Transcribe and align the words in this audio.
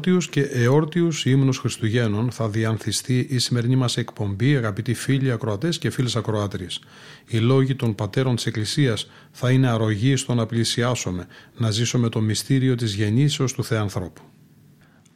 Με 0.00 0.06
προεόρτιους 0.06 0.50
και 0.50 0.62
εόρτιους 0.62 1.24
ύμνους 1.24 1.58
Χριστουγέννων 1.58 2.30
θα 2.30 2.48
διανθιστεί 2.48 3.26
η 3.30 3.38
σημερινή 3.38 3.76
μας 3.76 3.96
εκπομπή, 3.96 4.56
αγαπητοί 4.56 4.94
φίλοι 4.94 5.30
ακροατές 5.30 5.78
και 5.78 5.90
φίλες 5.90 6.16
ακροάτριες. 6.16 6.80
Οι 7.28 7.38
λόγοι 7.38 7.74
των 7.74 7.94
πατέρων 7.94 8.34
της 8.34 8.46
Εκκλησίας 8.46 9.10
θα 9.30 9.50
είναι 9.50 9.68
αρρωγοί 9.68 10.16
στο 10.16 10.34
να 10.34 10.46
πλησιάσουμε, 10.46 11.26
να 11.56 11.70
ζήσουμε 11.70 12.08
το 12.08 12.20
μυστήριο 12.20 12.74
της 12.74 12.94
γεννήσεως 12.94 13.52
του 13.52 13.64
Θεανθρώπου. 13.64 14.22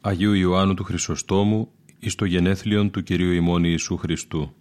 Αγίου 0.01 0.33
Ιωάννου 0.33 0.73
του 0.73 0.83
Χρυσοστόμου 0.83 1.69
εις 1.99 2.15
το 2.15 2.25
γενέθλιον 2.25 2.91
του 2.91 3.03
Κυρίου 3.03 3.31
ημών 3.31 3.63
Ιησού 3.63 3.97
Χριστού. 3.97 4.53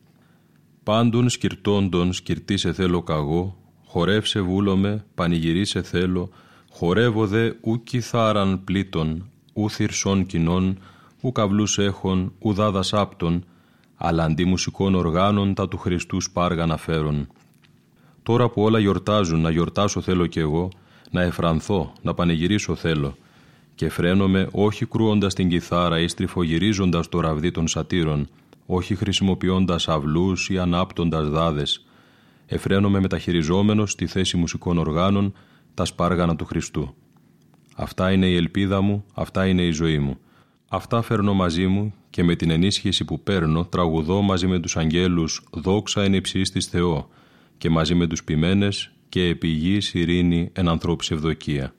Πάντων 0.82 1.28
σκυρτώντων 1.28 2.12
σκυρτή 2.12 2.56
σε 2.56 2.72
θέλω 2.72 3.02
καγώ, 3.02 3.56
χορεύσε 3.84 4.40
βούλομαι, 4.40 5.04
πανηγυρίσε 5.14 5.82
θέλω, 5.82 6.30
Χορεύω 6.70 7.26
δε 7.26 7.50
ου 7.60 7.82
κιθάραν 7.82 8.64
πλήτων, 8.64 9.28
ου 9.54 9.70
θυρσών 9.70 10.26
κοινών, 10.26 10.78
ου 11.20 11.32
καυλούς 11.32 11.78
έχων, 11.78 12.32
ου 12.38 12.52
δάδας 12.52 12.92
άπτων, 12.92 13.44
αλλά 13.96 14.24
αντί 14.24 14.44
μουσικών 14.44 14.94
οργάνων 14.94 15.54
τα 15.54 15.68
του 15.68 15.78
Χριστού 15.78 16.20
σπάργα 16.20 16.66
να 16.66 16.76
φέρουν. 16.76 17.26
Τώρα 18.22 18.48
που 18.48 18.62
όλα 18.62 18.78
γιορτάζουν, 18.78 19.40
να 19.40 19.50
γιορτάσω 19.50 20.00
θέλω 20.00 20.26
κι 20.26 20.38
εγώ, 20.38 20.68
να 21.10 21.22
εφρανθώ, 21.22 21.92
να 22.02 22.14
πανηγυρίσω 22.14 22.74
θέλω, 22.74 23.16
και 23.74 23.88
φρένομαι 23.88 24.48
όχι 24.52 24.86
κρούοντας 24.86 25.34
την 25.34 25.48
κιθάρα 25.48 26.00
ή 26.00 26.08
στριφογυρίζοντας 26.08 27.08
το 27.08 27.20
ραβδί 27.20 27.50
των 27.50 27.68
σατήρων, 27.68 28.28
όχι 28.66 28.94
χρησιμοποιώντας 28.94 29.88
αυλούς 29.88 30.48
ή 30.48 30.58
ανάπτοντας 30.58 31.28
δάδες. 31.28 31.84
Εφραίνομαι 32.46 33.00
μεταχειριζόμενος 33.00 33.90
στη 33.90 34.06
θέση 34.06 34.36
μουσικών 34.36 34.78
οργάνων 34.78 35.34
τα 35.74 35.84
σπάργανα 35.84 36.36
του 36.36 36.44
Χριστού. 36.44 36.94
Αυτά 37.74 38.12
είναι 38.12 38.26
η 38.26 38.36
ελπίδα 38.36 38.80
μου, 38.80 39.04
αυτά 39.14 39.46
είναι 39.46 39.62
η 39.62 39.70
ζωή 39.70 39.98
μου. 39.98 40.18
Αυτά 40.68 41.02
φέρνω 41.02 41.34
μαζί 41.34 41.66
μου 41.66 41.94
και 42.10 42.24
με 42.24 42.34
την 42.34 42.50
ενίσχυση 42.50 43.04
που 43.04 43.20
παίρνω 43.20 43.64
τραγουδώ 43.64 44.22
μαζί 44.22 44.46
με 44.46 44.58
τους 44.58 44.76
αγγέλους 44.76 45.42
«Δόξα 45.50 46.02
εν 46.02 46.14
υψίστης 46.14 46.66
Θεό» 46.66 47.08
και 47.58 47.70
μαζί 47.70 47.94
με 47.94 48.06
τους 48.06 48.24
ποιμένες 48.24 48.92
και 49.08 49.24
επί 49.24 49.48
γης 49.48 49.94
ειρήνη 49.94 50.50
εν 50.52 50.68
ανθρώπης 50.68 51.10
ευδοκία. 51.10 51.74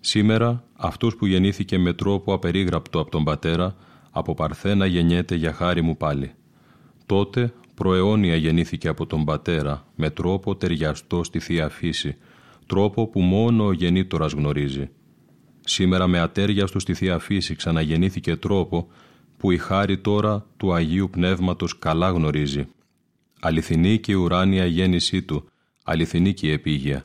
Σήμερα 0.00 0.64
αυτός 0.76 1.16
που 1.16 1.26
γεννήθηκε 1.26 1.78
με 1.78 1.92
τρόπο 1.92 2.34
απερίγραπτο 2.34 3.00
από 3.00 3.10
τον 3.10 3.24
Πατέρα 3.24 3.76
από 4.10 4.34
Παρθένα 4.34 4.86
γεννιέται 4.86 5.34
για 5.34 5.52
χάρη 5.52 5.82
μου 5.82 5.96
πάλι. 5.96 6.32
Τότε 7.06 7.52
προαιώνια 7.74 8.36
γεννήθηκε 8.36 8.88
από 8.88 9.06
τον 9.06 9.24
Πατέρα 9.24 9.86
με 9.94 10.10
τρόπο 10.10 10.56
ταιριαστό 10.56 11.24
στη 11.24 11.38
Θεία 11.38 11.68
Φύση, 11.68 12.16
τρόπο 12.72 13.06
που 13.06 13.20
μόνο 13.20 13.64
ο 13.66 13.72
γεννήτορας 13.72 14.32
γνωρίζει. 14.32 14.90
Σήμερα 15.60 16.06
με 16.06 16.18
ατέριαστο 16.18 16.78
στη 16.78 16.94
Θεία 16.94 17.18
Φύση 17.18 17.54
ξαναγεννήθηκε 17.54 18.36
τρόπο 18.36 18.88
που 19.36 19.50
η 19.50 19.58
χάρη 19.58 19.98
τώρα 19.98 20.46
του 20.56 20.72
Αγίου 20.72 21.08
Πνεύματος 21.10 21.78
καλά 21.78 22.10
γνωρίζει. 22.10 22.66
Αληθινή 23.40 23.98
και 23.98 24.12
η 24.12 24.14
ουράνια 24.14 24.66
γέννησή 24.66 25.22
του, 25.22 25.48
αληθινή 25.84 26.34
και 26.34 26.46
η 26.46 26.50
επίγεια. 26.50 27.04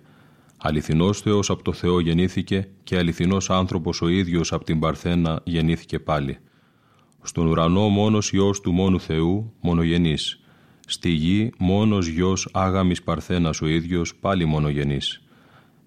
Αληθινός 0.57 1.21
Θεός 1.21 1.49
από 1.49 1.63
το 1.63 1.73
Θεό 1.73 1.99
γεννήθηκε 1.99 2.67
και 2.83 2.97
αληθινός 2.97 3.49
άνθρωπος 3.49 4.01
ο 4.01 4.07
ίδιος 4.07 4.53
από 4.53 4.63
την 4.63 4.79
Παρθένα 4.79 5.41
γεννήθηκε 5.43 5.99
πάλι. 5.99 6.37
Στον 7.21 7.47
ουρανό 7.47 7.89
μόνος 7.89 8.31
Υιός 8.31 8.61
του 8.61 8.71
μόνου 8.71 8.99
Θεού, 8.99 9.53
μονογενής. 9.61 10.39
Στη 10.87 11.09
γη 11.09 11.51
μόνος 11.57 12.07
Γιος 12.07 12.49
άγαμης 12.53 13.03
Παρθένας 13.03 13.61
ο 13.61 13.67
ίδιος, 13.67 14.15
πάλι 14.15 14.45
μονογενής. 14.45 15.21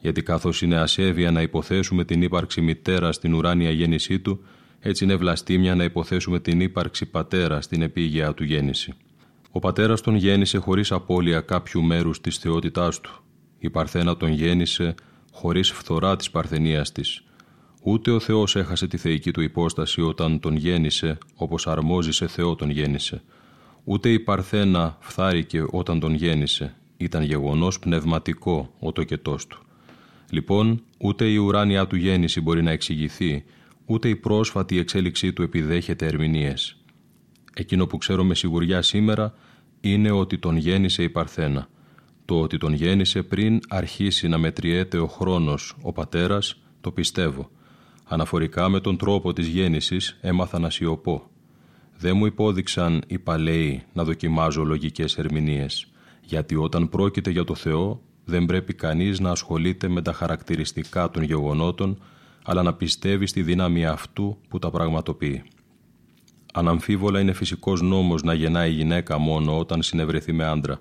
Γιατί 0.01 0.23
καθώς 0.23 0.63
είναι 0.63 0.77
ασέβεια 0.77 1.31
να 1.31 1.43
υποθέσουμε 1.43 2.05
την 2.05 2.23
ύπαρξη 2.23 2.61
μητέρας 2.61 3.15
στην 3.17 3.35
ουράνια 3.35 3.71
γέννησή 3.71 4.21
του, 4.21 4.45
έτσι 4.81 5.05
είναι 5.05 5.17
βλαστήμια 5.17 5.75
να 5.75 5.85
υποθέσουμε 5.85 6.41
την 6.41 6.61
ύπαρξη 6.61 7.07
πατέρας 7.07 7.65
στην 7.65 7.83
επίγεια 7.83 8.35
του 8.35 8.45
γέννηση. 8.45 8.93
Ο 9.51 9.59
πατέρας 9.59 10.01
τον 10.01 10.15
γέννησε 10.15 10.59
χωρίς 10.59 10.93
απώλεια 10.93 11.41
κάποιου 11.41 11.83
μέρους 11.83 12.21
της 12.21 12.39
θεότητάς 12.39 13.01
του. 13.01 13.23
Η 13.59 13.71
Παρθένα 13.71 14.17
τον 14.17 14.31
γέννησε 14.33 14.95
χωρίς 15.33 15.71
φθορά 15.71 16.17
της 16.17 16.31
παρθενίας 16.31 16.93
της. 16.93 17.25
Ούτε 17.83 18.11
ο 18.11 18.21
Θεός 18.21 18.57
έχασε 18.57 18.87
τη 18.87 18.97
θεϊκή 18.97 19.31
του 19.31 19.41
υπόσταση 19.41 20.01
όταν 20.01 20.41
τον 20.41 20.57
γέννησε, 20.57 21.19
όπως 21.35 21.67
αρμόζει 21.67 22.13
σε 22.13 22.27
Θεό 22.27 22.55
τον 22.55 22.71
γέννησε. 22.71 23.23
Ούτε 23.85 24.09
η 24.09 24.21
Παρθένα 24.21 24.97
φθάρηκε 25.01 25.65
όταν 25.71 26.01
τον 26.01 26.15
γέννησε. 26.15 26.75
Ήταν 26.97 27.23
γεγονός 27.23 27.79
πνευματικό 27.79 28.75
ο 28.79 28.93
τοκετός 28.93 29.47
του. 29.47 29.63
Λοιπόν, 30.31 30.83
ούτε 30.99 31.25
η 31.25 31.37
ουράνια 31.37 31.87
του 31.87 31.97
γέννηση 31.97 32.41
μπορεί 32.41 32.63
να 32.63 32.71
εξηγηθεί, 32.71 33.45
ούτε 33.85 34.09
η 34.09 34.17
πρόσφατη 34.17 34.79
εξέλιξή 34.79 35.33
του 35.33 35.43
επιδέχεται 35.43 36.07
ερμηνείες. 36.07 36.77
Εκείνο 37.55 37.87
που 37.87 37.99
ξέρω 37.99 38.25
με 38.25 38.35
σιγουριά 38.35 38.83
σήμερα 38.83 39.35
είναι 39.81 40.11
ότι 40.11 40.39
τον 40.39 40.57
γέννησε 40.57 41.03
η 41.03 41.09
Παρθένα. 41.09 41.69
Το 42.25 42.41
ότι 42.41 42.59
τον 42.59 42.73
γέννησε 42.73 43.23
πριν 43.23 43.61
αρχίσει 43.69 44.29
να 44.29 44.39
μετριέται 44.39 44.99
ο 44.99 45.07
χρόνος 45.07 45.77
ο 45.83 45.93
πατέρας, 45.93 46.63
το 46.81 46.93
πιστεύω. 46.93 47.51
Αναφορικά 48.05 48.69
με 48.69 48.81
τον 48.81 48.97
τρόπο 48.97 49.33
της 49.33 49.47
γέννησης 49.47 50.19
έμαθα 50.21 50.59
να 50.59 50.71
σιωπώ. 50.71 51.31
Δεν 51.97 52.17
μου 52.17 52.27
υπόδειξαν 52.27 53.03
οι 53.07 53.19
παλαιοί 53.19 53.83
να 53.93 54.05
δοκιμάζω 54.05 54.65
λογικές 54.65 55.19
ερμηνείες, 55.19 55.87
γιατί 56.25 56.55
όταν 56.55 56.89
πρόκειται 56.89 57.31
για 57.31 57.45
το 57.45 57.55
Θεό 57.55 58.03
δεν 58.25 58.47
πρέπει 58.47 58.75
κανείς 58.75 59.21
να 59.21 59.31
ασχολείται 59.31 59.89
με 59.89 60.03
τα 60.03 60.13
χαρακτηριστικά 60.13 61.11
των 61.11 61.23
γεγονότων, 61.23 61.99
αλλά 62.45 62.63
να 62.63 62.75
πιστεύει 62.75 63.27
στη 63.27 63.43
δύναμη 63.43 63.87
αυτού 63.87 64.39
που 64.49 64.59
τα 64.59 64.71
πραγματοποιεί. 64.71 65.43
Αναμφίβολα 66.53 67.21
είναι 67.21 67.33
φυσικός 67.33 67.83
νόμος 67.83 68.23
να 68.23 68.35
γεννάει 68.35 68.71
γυναίκα 68.71 69.19
μόνο 69.19 69.59
όταν 69.59 69.83
συνευρεθεί 69.83 70.33
με 70.33 70.45
άντρα. 70.45 70.81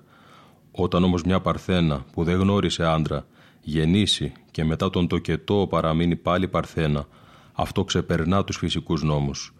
Όταν 0.72 1.04
όμως 1.04 1.24
μια 1.24 1.40
παρθένα 1.40 2.06
που 2.14 2.24
δεν 2.24 2.40
γνώρισε 2.40 2.86
άντρα 2.86 3.26
γεννήσει 3.62 4.32
και 4.52 4.64
μετά 4.64 4.90
τον 4.90 5.08
τοκετό 5.08 5.68
παραμείνει 5.70 6.16
πάλι 6.16 6.48
παρθένα, 6.48 7.08
αυτό 7.54 7.84
ξεπερνά 7.84 8.44
τους 8.44 8.58
φυσικούς 8.58 9.04
νόμους. 9.04 9.54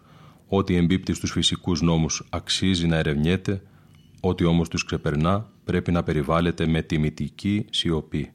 Ό,τι 0.48 0.76
εμπίπτει 0.76 1.14
στους 1.14 1.30
φυσικούς 1.30 1.82
νόμους 1.82 2.26
αξίζει 2.30 2.86
να 2.86 2.96
ερευνιέται, 2.96 3.62
ό,τι 4.20 4.44
όμως 4.44 4.68
τους 4.68 4.84
ξεπερνά 4.84 5.50
πρέπει 5.70 5.92
να 5.92 6.02
περιβάλλεται 6.02 6.66
με 6.66 6.82
τιμητική 6.82 7.64
σιωπή. 7.70 8.32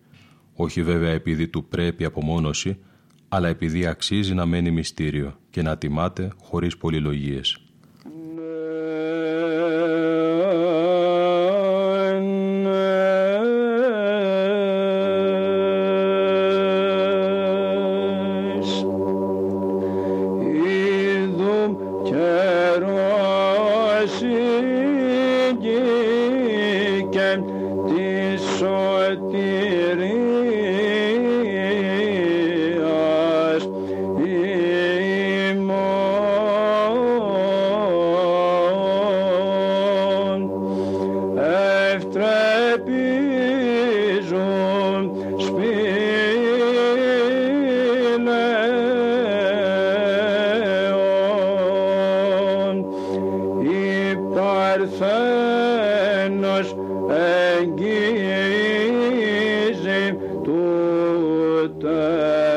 Όχι 0.53 0.83
βέβαια 0.83 1.09
επειδή 1.09 1.47
του 1.47 1.65
πρέπει 1.65 2.05
απομόνωση, 2.05 2.77
αλλά 3.27 3.47
επειδή 3.47 3.85
αξίζει 3.85 4.33
να 4.33 4.45
μένει 4.45 4.71
μυστήριο 4.71 5.39
και 5.49 5.61
να 5.61 5.77
τιμάται 5.77 6.31
χωρίς 6.41 6.77
πολυλογίες. 6.77 7.64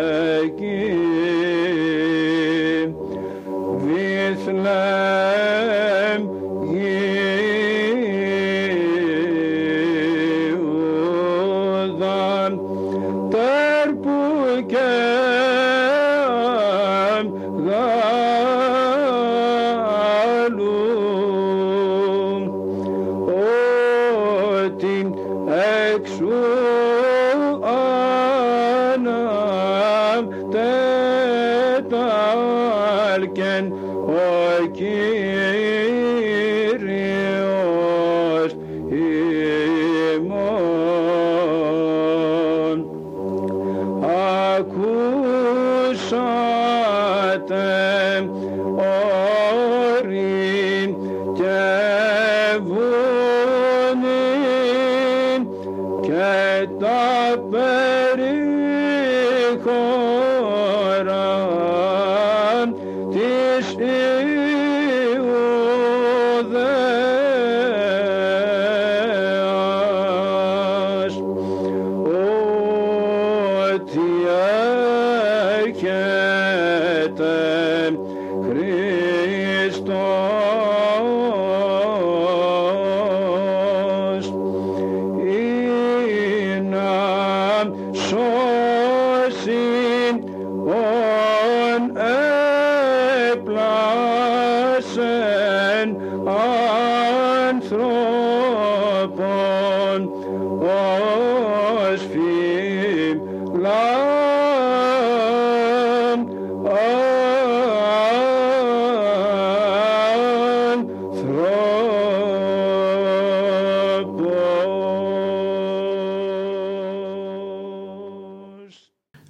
Like 0.01 0.59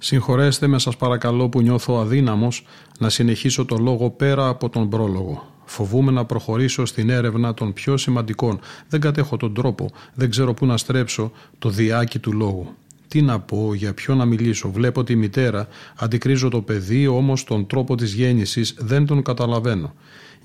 Συγχωρέστε 0.09 0.67
με 0.67 0.79
σας 0.79 0.97
παρακαλώ 0.97 1.49
που 1.49 1.61
νιώθω 1.61 1.99
αδύναμος 1.99 2.65
να 2.99 3.09
συνεχίσω 3.09 3.65
το 3.65 3.77
λόγο 3.77 4.09
πέρα 4.09 4.47
από 4.47 4.69
τον 4.69 4.89
πρόλογο. 4.89 5.53
Φοβούμαι 5.65 6.11
να 6.11 6.25
προχωρήσω 6.25 6.85
στην 6.85 7.09
έρευνα 7.09 7.53
των 7.53 7.73
πιο 7.73 7.97
σημαντικών. 7.97 8.59
Δεν 8.89 8.99
κατέχω 8.99 9.37
τον 9.37 9.53
τρόπο, 9.53 9.89
δεν 10.13 10.29
ξέρω 10.29 10.53
πού 10.53 10.65
να 10.65 10.77
στρέψω 10.77 11.31
το 11.59 11.69
διάκι 11.69 12.19
του 12.19 12.33
λόγου. 12.33 12.75
Τι 13.07 13.21
να 13.21 13.39
πω, 13.39 13.73
για 13.73 13.93
ποιο 13.93 14.15
να 14.15 14.25
μιλήσω. 14.25 14.71
Βλέπω 14.71 15.03
τη 15.03 15.15
μητέρα, 15.15 15.67
αντικρίζω 15.95 16.49
το 16.49 16.61
παιδί, 16.61 17.07
όμως 17.07 17.43
τον 17.43 17.67
τρόπο 17.67 17.95
της 17.95 18.13
γέννησης 18.13 18.75
δεν 18.77 19.05
τον 19.05 19.21
καταλαβαίνω. 19.21 19.93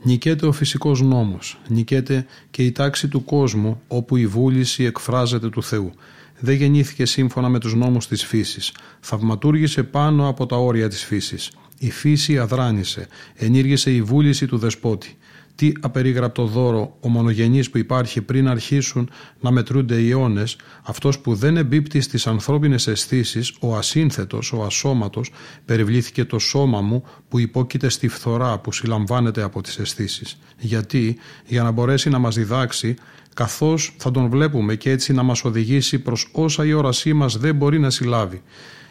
Νικέται 0.02 0.46
ο 0.46 0.52
φυσικός 0.52 1.02
νόμος, 1.02 1.58
νικέται 1.68 2.26
και 2.50 2.62
η 2.64 2.72
τάξη 2.72 3.08
του 3.08 3.24
κόσμου 3.24 3.80
όπου 3.88 4.16
η 4.16 4.26
βούληση 4.26 4.84
εκφράζεται 4.84 5.48
του 5.48 5.62
Θεού 5.62 5.92
δεν 6.38 6.54
γεννήθηκε 6.54 7.04
σύμφωνα 7.04 7.48
με 7.48 7.58
τους 7.58 7.74
νόμους 7.74 8.06
της 8.06 8.24
φύσης. 8.24 8.72
Θαυματούργησε 9.00 9.82
πάνω 9.82 10.28
από 10.28 10.46
τα 10.46 10.56
όρια 10.56 10.88
της 10.88 11.04
φύσης. 11.04 11.50
Η 11.78 11.90
φύση 11.90 12.38
αδράνησε, 12.38 13.06
ενήργησε 13.34 13.90
η 13.94 14.02
βούληση 14.02 14.46
του 14.46 14.58
δεσπότη. 14.58 15.16
Τι 15.54 15.72
απερίγραπτο 15.80 16.46
δώρο 16.46 16.96
ο 17.00 17.08
μονογενής 17.08 17.70
που 17.70 17.78
υπάρχει 17.78 18.20
πριν 18.20 18.48
αρχίσουν 18.48 19.10
να 19.40 19.50
μετρούνται 19.50 20.00
οι 20.00 20.10
αιώνες, 20.10 20.56
αυτός 20.82 21.18
που 21.18 21.34
δεν 21.34 21.56
εμπίπτει 21.56 22.00
στις 22.00 22.26
ανθρώπινες 22.26 22.86
αισθήσεις, 22.86 23.52
ο 23.60 23.76
ασύνθετος, 23.76 24.52
ο 24.52 24.62
ασώματος, 24.62 25.32
περιβλήθηκε 25.64 26.24
το 26.24 26.38
σώμα 26.38 26.80
μου 26.80 27.04
που 27.28 27.38
υπόκειται 27.38 27.88
στη 27.88 28.08
φθορά 28.08 28.58
που 28.58 28.72
συλλαμβάνεται 28.72 29.42
από 29.42 29.60
τις 29.62 29.78
αισθήσεις. 29.78 30.38
Γιατί, 30.58 31.18
για 31.46 31.62
να 31.62 31.70
μπορέσει 31.70 32.08
να 32.08 32.18
μας 32.18 32.34
διδάξει, 32.34 32.94
καθώς 33.34 33.92
θα 33.96 34.10
τον 34.10 34.28
βλέπουμε 34.28 34.74
και 34.74 34.90
έτσι 34.90 35.12
να 35.12 35.22
μας 35.22 35.44
οδηγήσει 35.44 35.98
προς 35.98 36.28
όσα 36.32 36.64
η 36.64 36.72
όρασή 36.72 37.12
μας 37.12 37.36
δεν 37.36 37.54
μπορεί 37.54 37.78
να 37.78 37.90
συλλάβει. 37.90 38.42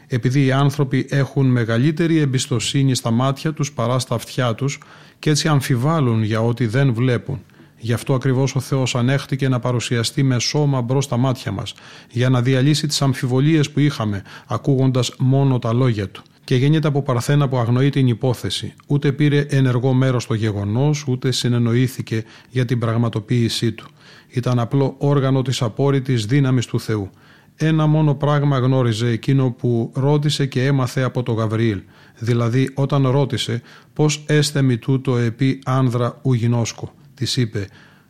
Επειδή 0.08 0.46
οι 0.46 0.52
άνθρωποι 0.52 1.06
έχουν 1.10 1.46
μεγαλύτερη 1.46 2.18
εμπιστοσύνη 2.18 2.96
στα 2.96 3.12
μάτια 3.12 3.54
τους 3.54 3.72
παρά 3.72 4.00
στα 4.00 4.16
αυτιά 4.16 4.56
τους 4.56 4.80
και 5.20 5.30
έτσι 5.30 5.48
αμφιβάλλουν 5.48 6.24
για 6.24 6.42
ό,τι 6.42 6.66
δεν 6.66 6.94
βλέπουν. 6.94 7.42
Γι' 7.78 7.94
αυτό 7.94 8.14
ακριβώς 8.14 8.56
ο 8.56 8.60
Θεός 8.60 8.96
ανέχτηκε 8.96 9.50
να 9.50 9.60
παρουσιαστεί 9.60 10.24
με 10.24 10.40
σώμα 10.40 10.82
μπρος 10.82 11.04
στα 11.04 11.18
μάτια 11.18 11.52
μας, 11.52 11.74
για 12.12 12.30
να 12.30 12.42
διαλύσει 12.42 12.88
τις 12.88 13.02
αμφιβολίες 13.02 13.72
που 13.72 13.80
είχαμε, 13.80 14.24
ακούγοντας 14.48 15.12
μόνο 15.18 15.60
τα 15.60 15.74
λόγια 15.74 16.10
Του. 16.10 16.24
Και 16.44 16.56
γίνεται 16.56 16.88
από 16.88 17.02
παρθένα 17.02 17.48
που 17.48 17.58
αγνοεί 17.58 17.90
την 17.90 18.08
υπόθεση. 18.08 18.74
Ούτε 18.88 19.12
πήρε 19.12 19.46
ενεργό 19.50 19.94
μέρος 19.94 20.24
στο 20.24 20.34
γεγονός, 20.34 21.06
ούτε 21.08 21.32
συνεννοήθηκε 21.32 22.24
για 22.50 22.66
την 22.66 22.80
πραγματοποίησή 22.80 23.72
του 23.72 23.88
ήταν 24.34 24.60
απλό 24.60 24.96
όργανο 24.98 25.42
της 25.42 25.62
απόρριτης 25.62 26.26
δύναμης 26.26 26.66
του 26.66 26.80
Θεού. 26.80 27.10
Ένα 27.56 27.86
μόνο 27.86 28.16
πράγμα 28.16 28.58
γνώριζε 28.58 29.08
εκείνο 29.08 29.52
που 29.52 29.92
ρώτησε 29.96 30.46
και 30.46 30.66
έμαθε 30.66 31.02
από 31.02 31.24
το 31.24 31.32
Γαβριήλ, 31.32 31.82
δηλαδή 32.18 32.70
όταν 32.74 33.08
ρώτησε 33.08 33.62
πώς 33.94 34.24
έστε 34.28 34.62
μη 34.62 34.78
τούτο 34.78 35.18
επί 35.18 35.60
άνδρα 35.66 36.20
ουγινόσκο. 36.22 36.94
Της 37.14 37.38
είπε 37.38 37.68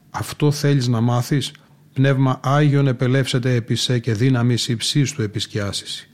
«Αυτό 0.10 0.52
θέλεις 0.52 0.88
να 0.88 1.02
μάθεις, 1.02 1.52
πνεύμα 1.94 2.40
Άγιον 2.44 2.88
επελεύσεται 2.88 3.56
επί 3.56 3.76
σε 3.76 4.00
και 4.00 4.14
δύναμης 4.14 4.68
υψής 4.68 5.12
του 5.12 5.22
επισκιάσιση». 5.22 6.13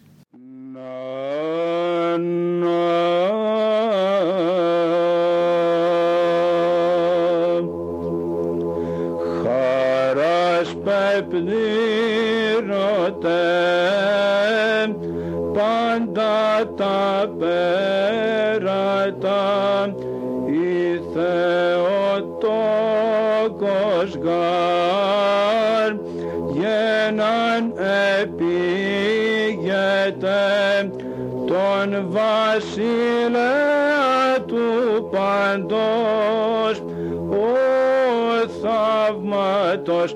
Θαύματος 39.89 40.15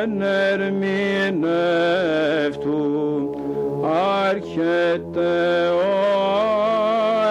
ανερμηνεύτου 0.00 0.90
άρχεται 4.28 5.68
ο 5.68 5.92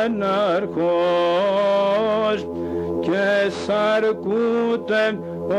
αναρχός 0.05 0.79
και 2.99 3.49
σαρκούται 3.65 5.03
ο 5.49 5.53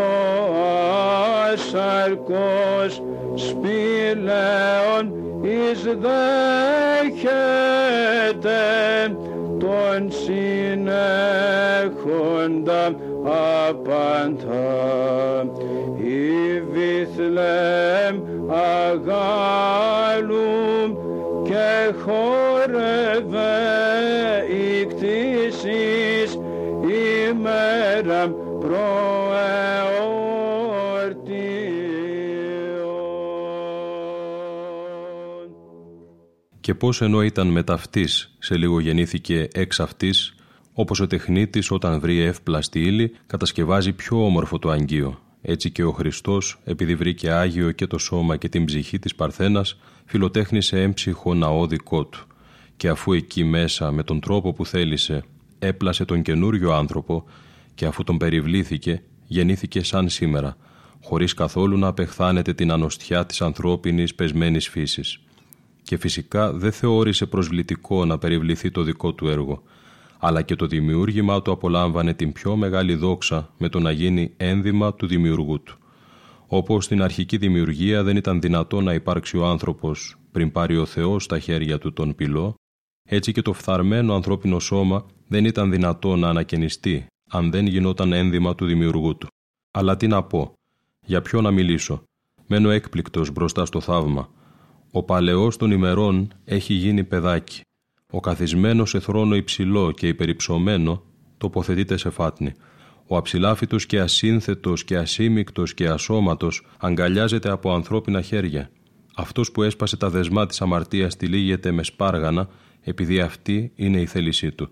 ασαρκός. 1.53 2.93
Σπηλαίων 3.35 5.05
εις 5.43 5.83
δέχεται 5.83 7.07
πώς 36.77 37.03
ενώ 37.03 37.23
ήταν 37.23 37.49
μεταυτής, 37.49 38.37
σε 38.39 38.57
λίγο 38.57 38.81
γεννήθηκε 38.81 39.49
εξ 39.53 39.81
αυτής, 39.81 40.35
όπως 40.73 41.01
ο 41.01 41.07
τεχνίτης 41.07 41.71
όταν 41.71 42.01
βρει 42.01 42.19
εύπλαστη 42.19 42.81
ύλη 42.81 43.15
κατασκευάζει 43.27 43.93
πιο 43.93 44.25
όμορφο 44.25 44.59
το 44.59 44.71
αγγείο. 44.71 45.19
Έτσι 45.43 45.71
και 45.71 45.85
ο 45.85 45.93
Χριστός, 45.93 46.59
επειδή 46.65 46.95
βρήκε 46.95 47.31
Άγιο 47.31 47.71
και 47.71 47.87
το 47.87 47.99
σώμα 47.99 48.37
και 48.37 48.49
την 48.49 48.65
ψυχή 48.65 48.99
της 48.99 49.15
Παρθένας, 49.15 49.79
φιλοτέχνησε 50.05 50.83
έμψυχο 50.83 51.35
ναό 51.35 51.67
δικό 51.67 52.05
του. 52.05 52.27
Και 52.77 52.89
αφού 52.89 53.13
εκεί 53.13 53.45
μέσα 53.45 53.93
με 53.93 54.03
τον 54.03 54.21
τρόπο 54.21 54.53
που 54.53 54.67
θέλησε 54.67 55.25
έπλασε 55.59 56.05
τον 56.05 56.23
καινούριο 56.23 56.73
άνθρωπο 56.73 57.25
και 57.75 57.87
αφού 57.87 58.05
τον 58.05 58.17
περιβλήθηκε 58.17 59.03
γεννήθηκε 59.27 59.83
σαν 59.83 60.09
σήμερα, 60.09 60.57
χωρίς 61.03 61.35
καθόλου 61.35 61.79
να 61.79 61.87
απεχθάνεται 61.87 62.55
την 62.55 62.71
ανοστιά 62.71 63.27
της 63.27 63.43
ανθρώπινης 63.43 64.15
πεσμένης 64.15 64.69
φύσης. 64.69 65.21
Και 65.87 65.97
φυσικά 65.97 66.53
δεν 66.53 66.73
θεώρησε 66.73 67.27
προσβλητικό 67.27 68.05
να 68.05 68.19
περιβληθεί 68.19 68.71
το 68.71 68.83
δικό 68.83 69.13
του 69.13 69.29
έργο, 69.29 69.63
αλλά 70.19 70.43
και 70.43 70.57
το 70.57 70.67
δημιούργημα 70.67 71.43
του 71.43 71.53
απολάμβανε 71.53 72.15
την 72.15 72.33
πιο 72.33 72.57
μεγάλη 72.57 72.95
δόξα 72.95 73.51
με 73.59 73.69
το 73.69 73.79
να 73.79 73.91
γίνει 73.91 74.33
ένδυμα 74.37 74.95
του 74.95 75.07
δημιουργού 75.07 75.63
του. 75.63 75.79
Όπως 76.47 76.85
στην 76.85 77.03
αρχική 77.03 77.37
δημιουργία 77.37 78.03
δεν 78.03 78.17
ήταν 78.17 78.41
δυνατό 78.41 78.81
να 78.81 78.95
υπάρξει 78.95 79.37
ο 79.37 79.47
άνθρωπος 79.47 80.17
πριν 80.33 80.53
πάρει 80.53 80.77
ο 80.77 80.87
Θεός 80.87 81.25
στα 81.25 81.39
χέρια 81.39 81.79
του 81.79 81.93
τον 81.93 82.15
πυλό, 82.15 82.55
Έτσι 83.09 83.33
και 83.33 83.43
το 83.43 83.53
φθαρμένο 83.53 84.15
ανθρώπινο 84.15 84.59
σώμα 84.59 85.07
δεν 85.29 85.45
ήταν 85.45 85.71
δυνατό 85.71 86.17
να 86.17 86.29
ανακαινιστεί 86.29 87.07
αν 87.31 87.51
δεν 87.51 87.67
γινόταν 87.67 88.13
ένδυμα 88.13 88.55
του 88.55 88.67
δημιουργού 88.67 89.17
του. 89.17 89.27
Αλλά 89.71 89.97
τι 89.97 90.07
να 90.07 90.23
πω, 90.23 90.53
για 91.07 91.23
ποιο 91.23 91.41
να 91.41 91.51
μιλήσω. 91.51 92.03
Μένω 92.47 92.71
έκπληκτος 92.71 93.31
μπροστά 93.31 93.65
στο 93.65 93.81
θαύμα. 93.81 94.29
Ο 94.91 95.03
παλαιός 95.03 95.57
των 95.57 95.71
ημερών 95.71 96.33
έχει 96.45 96.75
γίνει 96.75 97.05
παιδάκι. 97.05 97.61
Ο 98.13 98.21
καθισμένος 98.21 98.91
σε 98.91 99.01
θρόνο 99.01 99.35
υψηλό 99.35 99.91
και 99.91 100.09
υπερυψωμένο 100.09 101.03
τοποθετείται 101.39 101.97
σε 101.97 102.11
φάτνη. 102.11 102.53
Ο 103.07 103.17
αψηλάφιτος 103.17 103.87
και 103.87 104.01
ασύνθετος 104.01 104.85
και 104.85 104.97
ασήμικτος 104.97 105.75
και 105.75 105.89
ασώματος 105.89 106.67
αγκαλιάζεται 106.79 107.51
από 107.51 107.73
ανθρώπινα 107.73 108.21
χέρια. 108.21 108.71
Αυτός 109.15 109.53
που 109.53 109.63
έσπασε 109.63 109.97
τα 109.97 110.11
δεσμά 110.11 110.47
της 110.47 110.61
αμαρτίας 110.61 111.17
τυλίγεται 111.17 111.71
με 111.71 111.83
σπάργανα 111.83 112.49
επειδή 112.81 113.21
αυτή 113.21 113.73
είναι 113.75 114.01
η 114.01 114.07
θέλησή 114.07 114.53
του. 114.53 114.71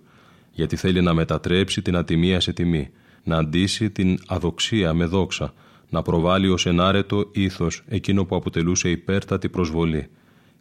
Γιατί 0.52 0.76
θέλει 0.76 1.02
να 1.02 1.14
μετατρέψει 1.14 1.82
την 1.82 1.96
ατιμία 1.96 2.40
σε 2.40 2.52
τιμή, 2.52 2.90
να 3.24 3.36
αντίσει 3.36 3.90
την 3.90 4.18
αδοξία 4.26 4.94
με 4.94 5.04
δόξα, 5.04 5.54
να 5.90 6.02
προβάλλει 6.02 6.48
ως 6.48 6.66
ενάρετο 6.66 7.28
ήθος 7.32 7.82
εκείνο 7.88 8.24
που 8.24 8.36
αποτελούσε 8.36 8.88
υπέρτατη 8.88 9.48
προσβολή. 9.48 10.08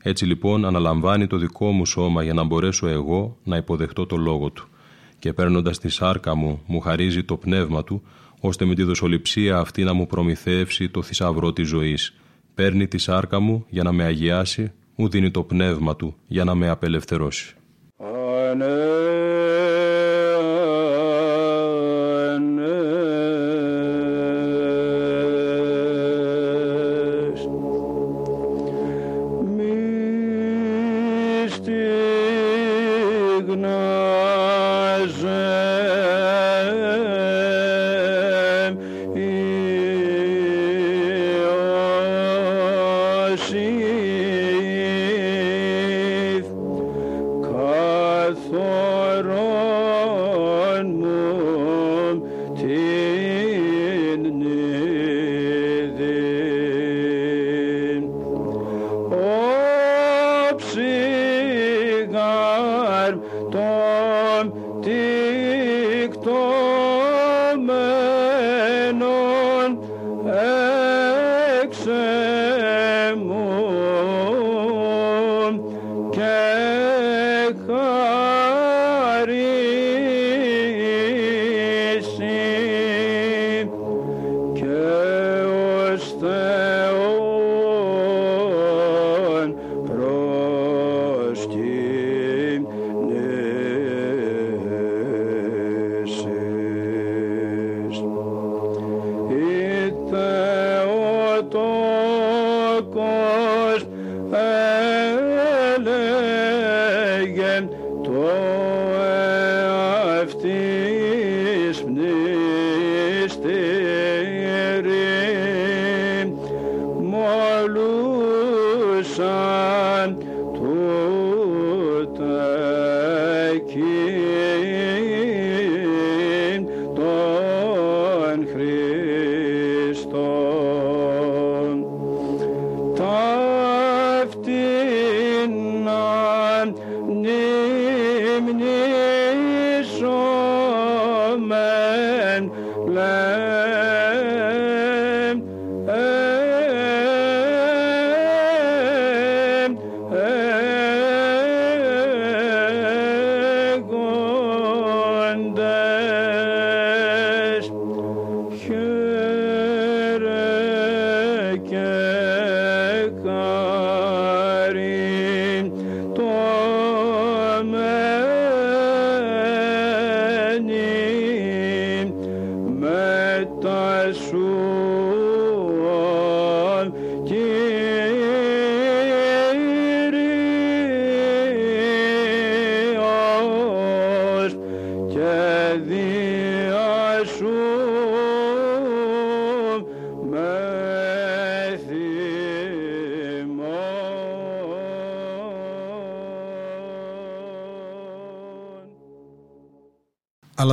Έτσι 0.04 0.26
λοιπόν 0.26 0.66
αναλαμβάνει 0.66 1.28
το 1.28 1.38
δικό 1.38 1.72
μου 1.72 1.86
σώμα 1.86 2.24
για 2.24 2.34
να 2.34 2.44
μπορέσω 2.44 2.88
εγώ 2.88 3.38
να 3.44 3.58
υποδεχτώ 3.58 4.06
το 4.06 4.18
λόγο 4.18 4.50
του 4.50 4.68
και 5.24 5.34
παίρνοντας 5.34 5.80
τη 5.80 5.90
σάρκα 5.90 6.36
μου 6.36 6.62
μου 6.66 6.80
χαρίζει 6.80 7.24
το 7.24 7.38
πνεύμα 7.38 7.84
του 7.84 8.04
ώστε 8.40 8.66
με 8.66 8.76
τη 8.76 8.84
δοσοληψία 8.84 9.58
αυτή 9.58 9.84
να 9.84 9.94
μου 9.94 10.08
προμηθεύσει 10.08 10.90
το 10.90 11.02
θησαυρό 11.02 11.54
της 11.54 11.68
ζωής. 11.68 12.16
Παίρνει 12.54 12.88
τη 12.88 12.98
σάρκα 12.98 13.40
μου 13.40 13.66
για 13.70 13.84
να 13.84 13.92
με 13.92 14.04
αγιάσει, 14.04 14.72
μου 14.96 15.10
δίνει 15.10 15.32
το 15.32 15.44
πνεύμα 15.44 15.96
του 15.96 16.16
για 16.28 16.44
να 16.44 16.56
με 16.56 16.70
απελευθερώσει. 16.70 17.56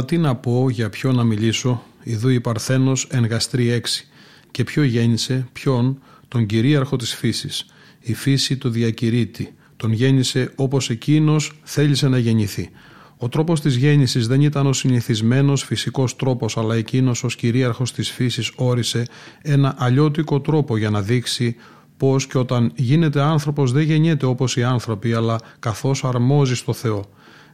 Αλλά 0.00 0.08
τι 0.08 0.18
να 0.18 0.34
πω, 0.34 0.70
για 0.70 0.90
ποιο 0.90 1.12
να 1.12 1.24
μιλήσω, 1.24 1.82
ειδού 2.02 2.28
η 2.28 2.40
Παρθένος 2.40 3.06
εν 3.10 3.26
γαστρή 3.26 3.70
έξι. 3.70 4.08
Και 4.50 4.64
ποιο 4.64 4.82
γέννησε, 4.82 5.48
ποιον, 5.52 5.98
τον 6.28 6.46
κυρίαρχο 6.46 6.96
της 6.96 7.14
φύσης. 7.14 7.66
Η 8.00 8.14
φύση 8.14 8.56
του 8.56 8.70
διακηρύττει. 8.70 9.54
Τον 9.76 9.92
γέννησε 9.92 10.52
όπως 10.56 10.90
εκείνος 10.90 11.52
θέλησε 11.62 12.08
να 12.08 12.18
γεννηθεί. 12.18 12.70
Ο 13.16 13.28
τρόπος 13.28 13.60
της 13.60 13.76
γέννησης 13.76 14.26
δεν 14.26 14.40
ήταν 14.40 14.66
ο 14.66 14.72
συνηθισμένος 14.72 15.62
φυσικός 15.64 16.16
τρόπος, 16.16 16.56
αλλά 16.56 16.74
εκείνος 16.74 17.24
ως 17.24 17.36
κυρίαρχος 17.36 17.92
της 17.92 18.10
φύσης 18.10 18.52
όρισε 18.56 19.06
ένα 19.42 19.74
αλλιώτικο 19.78 20.40
τρόπο 20.40 20.76
για 20.76 20.90
να 20.90 21.00
δείξει 21.00 21.56
πως 21.96 22.26
και 22.26 22.38
όταν 22.38 22.72
γίνεται 22.74 23.20
άνθρωπος 23.20 23.72
δεν 23.72 23.82
γεννιέται 23.82 24.26
όπως 24.26 24.56
οι 24.56 24.62
άνθρωποι, 24.62 25.14
αλλά 25.14 25.38
καθώς 25.58 26.04
αρμόζει 26.04 26.54
στο 26.54 26.72
Θεό. 26.72 27.04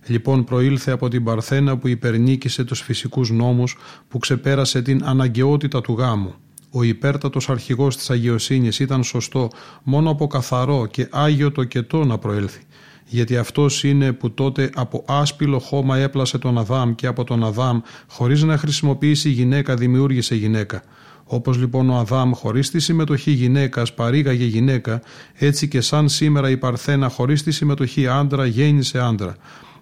Λοιπόν 0.07 0.45
προήλθε 0.45 0.91
από 0.91 1.09
την 1.09 1.25
Παρθένα 1.25 1.77
που 1.77 1.89
υπερνίκησε 1.89 2.65
τους 2.65 2.81
φυσικούς 2.81 3.31
νόμους 3.31 3.77
που 4.09 4.19
ξεπέρασε 4.19 4.83
την 4.83 5.05
αναγκαιότητα 5.05 5.81
του 5.81 5.93
γάμου. 5.93 6.35
Ο 6.71 6.83
υπέρτατος 6.83 7.49
αρχηγός 7.49 7.97
της 7.97 8.11
αγιοσύνης 8.11 8.79
ήταν 8.79 9.05
σωστό 9.05 9.51
μόνο 9.83 10.11
από 10.11 10.27
καθαρό 10.27 10.87
και 10.87 11.09
άγιο 11.11 11.53
το 11.53 11.65
κετό 11.65 12.05
να 12.05 12.19
προέλθει. 12.19 12.61
Γιατί 13.09 13.37
αυτός 13.37 13.85
είναι 13.85 14.13
που 14.13 14.31
τότε 14.31 14.71
από 14.75 15.05
άσπυλο 15.07 15.59
χώμα 15.59 15.99
έπλασε 15.99 16.39
τον 16.39 16.59
Αδάμ 16.59 16.95
και 16.95 17.07
από 17.07 17.25
τον 17.25 17.45
Αδάμ 17.45 17.81
χωρίς 18.09 18.43
να 18.43 18.57
χρησιμοποιήσει 18.57 19.31
γυναίκα 19.31 19.75
δημιούργησε 19.75 20.35
γυναίκα. 20.35 20.83
Όπως 21.25 21.59
λοιπόν 21.59 21.91
ο 21.91 21.97
Αδάμ 21.97 22.33
χωρίς 22.33 22.71
τη 22.71 22.81
συμμετοχή 22.81 23.31
γυναίκας 23.31 23.95
παρήγαγε 23.95 24.45
γυναίκα, 24.45 25.03
έτσι 25.35 25.69
και 25.69 25.81
σαν 25.81 26.09
σήμερα 26.09 26.51
η 26.51 26.57
Παρθένα 26.57 27.09
χωρίς 27.09 27.43
τη 27.43 27.51
συμμετοχή 27.51 28.07
άντρα 28.07 28.47
γέννησε 28.47 28.99
άντρα. 28.99 29.37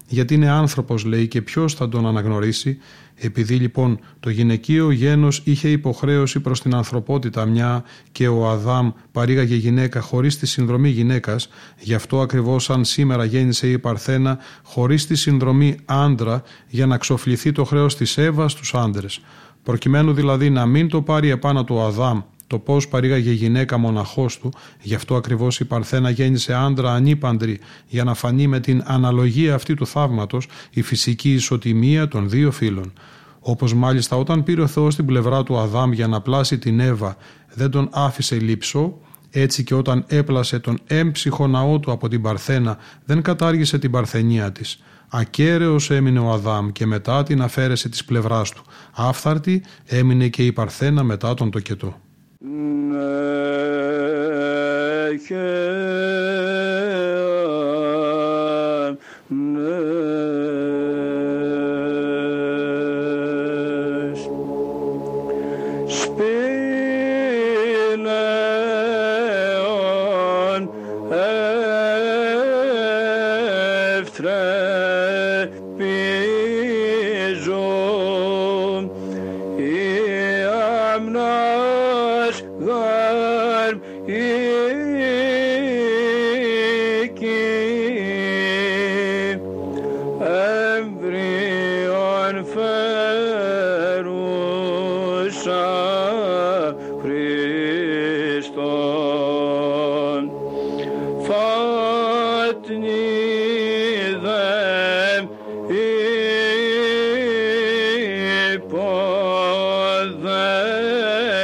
Γιατί 0.07 0.33
είναι 0.33 0.49
άνθρωπος 0.49 1.03
λέει 1.03 1.27
και 1.27 1.41
ποιος 1.41 1.73
θα 1.73 1.89
τον 1.89 2.05
αναγνωρίσει; 2.07 2.77
Επειδή 3.17 3.55
λοιπόν 3.55 3.99
το 4.19 4.29
γυναικείο 4.29 4.91
γένος 4.91 5.41
είχε 5.43 5.69
υποχρέωση 5.69 6.39
προς 6.39 6.61
την 6.61 6.75
ανθρωπότητα 6.75 7.45
μια 7.45 7.83
και 8.11 8.27
ο 8.27 8.49
Αδάμ 8.49 8.91
παρήγαγε 9.11 9.55
γυναίκα 9.55 10.01
χωρίς 10.01 10.37
τη 10.39 10.45
συνδρομή 10.45 10.89
γυναίκας 10.89 11.49
γι' 11.79 11.93
αυτό 11.93 12.21
ακριβώς 12.21 12.63
σαν 12.63 12.85
σήμερα 12.85 13.25
γέννησε 13.25 13.69
η 13.69 13.79
Παρθένα 13.79 14.37
χωρίς 14.63 15.07
τη 15.07 15.15
συνδρομή 15.15 15.77
άντρα 15.85 16.43
για 16.67 16.85
να 16.85 16.97
ξοφληθεί 16.97 17.51
το 17.51 17.63
χρέος 17.63 17.95
της 17.95 18.17
Εύας 18.17 18.51
στους 18.51 18.73
άντρες. 18.73 19.19
Προκειμένου 19.63 20.13
δηλαδή 20.13 20.49
να 20.49 20.65
μην 20.65 20.89
το 20.89 21.01
πάρει 21.01 21.29
επάνω 21.29 21.63
του 21.63 21.81
Αδάμ 21.81 22.21
το 22.47 22.59
πώς 22.59 22.87
παρήγαγε 22.87 23.31
γυναίκα 23.31 23.77
μοναχός 23.77 24.39
του, 24.39 24.53
γι' 24.81 24.95
αυτό 24.95 25.15
ακριβώς 25.15 25.59
η 25.59 25.65
Παρθένα 25.65 26.09
γέννησε 26.09 26.53
άντρα 26.53 26.93
ανήπαντρη, 26.93 27.59
για 27.87 28.03
να 28.03 28.13
φανεί 28.13 28.47
με 28.47 28.59
την 28.59 28.83
αναλογία 28.85 29.53
αυτή 29.53 29.73
του 29.73 29.87
θαύματος 29.87 30.47
η 30.69 30.81
φυσική 30.81 31.33
ισοτιμία 31.33 32.07
των 32.07 32.29
δύο 32.29 32.51
φίλων. 32.51 32.93
Όπως 33.39 33.73
μάλιστα 33.73 34.17
όταν 34.17 34.43
πήρε 34.43 34.61
ο 34.61 34.67
Θεός 34.67 34.95
την 34.95 35.05
πλευρά 35.05 35.43
του 35.43 35.57
Αδάμ 35.57 35.91
για 35.91 36.07
να 36.07 36.21
πλάσει 36.21 36.57
την 36.57 36.79
Εύα, 36.79 37.17
δεν 37.53 37.69
τον 37.69 37.89
άφησε 37.91 38.35
λείψο, 38.35 38.97
έτσι 39.29 39.63
και 39.63 39.73
όταν 39.73 40.03
έπλασε 40.07 40.59
τον 40.59 40.79
έμψυχο 40.87 41.47
ναό 41.47 41.79
του 41.79 41.91
από 41.91 42.07
την 42.07 42.21
Παρθένα, 42.21 42.77
δεν 43.05 43.21
κατάργησε 43.21 43.79
την 43.79 43.91
παρθενία 43.91 44.51
της. 44.51 44.79
Ακέραιος 45.09 45.91
έμεινε 45.91 46.19
ο 46.19 46.31
Αδάμ 46.31 46.71
και 46.71 46.85
μετά 46.85 47.23
την 47.23 47.41
αφαίρεση 47.41 47.89
της 47.89 48.05
πλευράς 48.05 48.51
του. 48.51 48.61
Άφθαρτη 48.93 49.63
έμεινε 49.85 50.27
και 50.27 50.45
η 50.45 50.51
Παρθένα 50.51 51.03
μετά 51.03 51.33
τον 51.33 51.51
τοκετό. 51.51 51.99
Maker. 52.41 53.15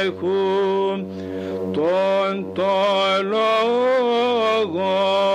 έχουν 0.02 1.06
τον 1.72 2.46
το 2.52 2.62
λόγο. 3.30 5.31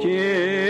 και 0.00 0.63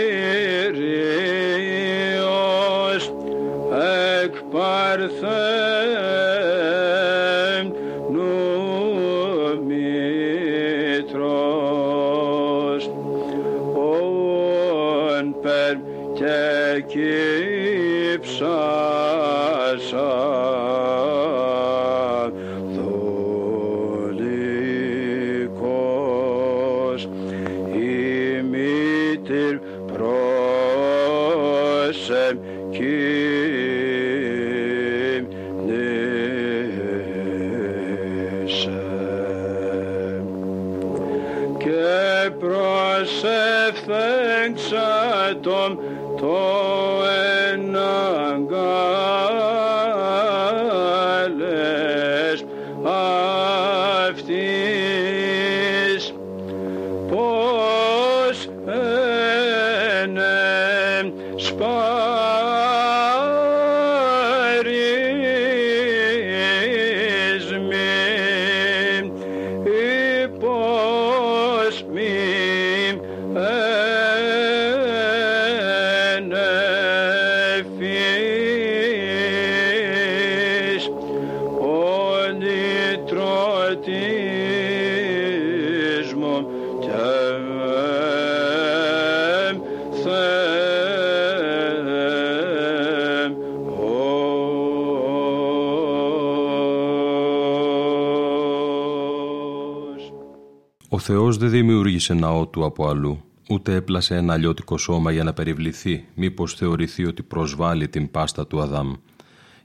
δεν 101.97 102.03
δημιούργησε 102.03 102.13
ναό 102.13 102.47
του 102.47 102.65
από 102.65 102.87
αλλού, 102.87 103.23
ούτε 103.49 103.75
έπλασε 103.75 104.15
ένα 104.15 104.33
αλλιώτικο 104.33 104.77
σώμα 104.77 105.11
για 105.11 105.23
να 105.23 105.33
περιβληθεί, 105.33 106.05
μήπως 106.15 106.53
θεωρηθεί 106.53 107.05
ότι 107.05 107.23
προσβάλλει 107.23 107.87
την 107.87 108.11
πάστα 108.11 108.47
του 108.47 108.61
Αδάμ. 108.61 108.93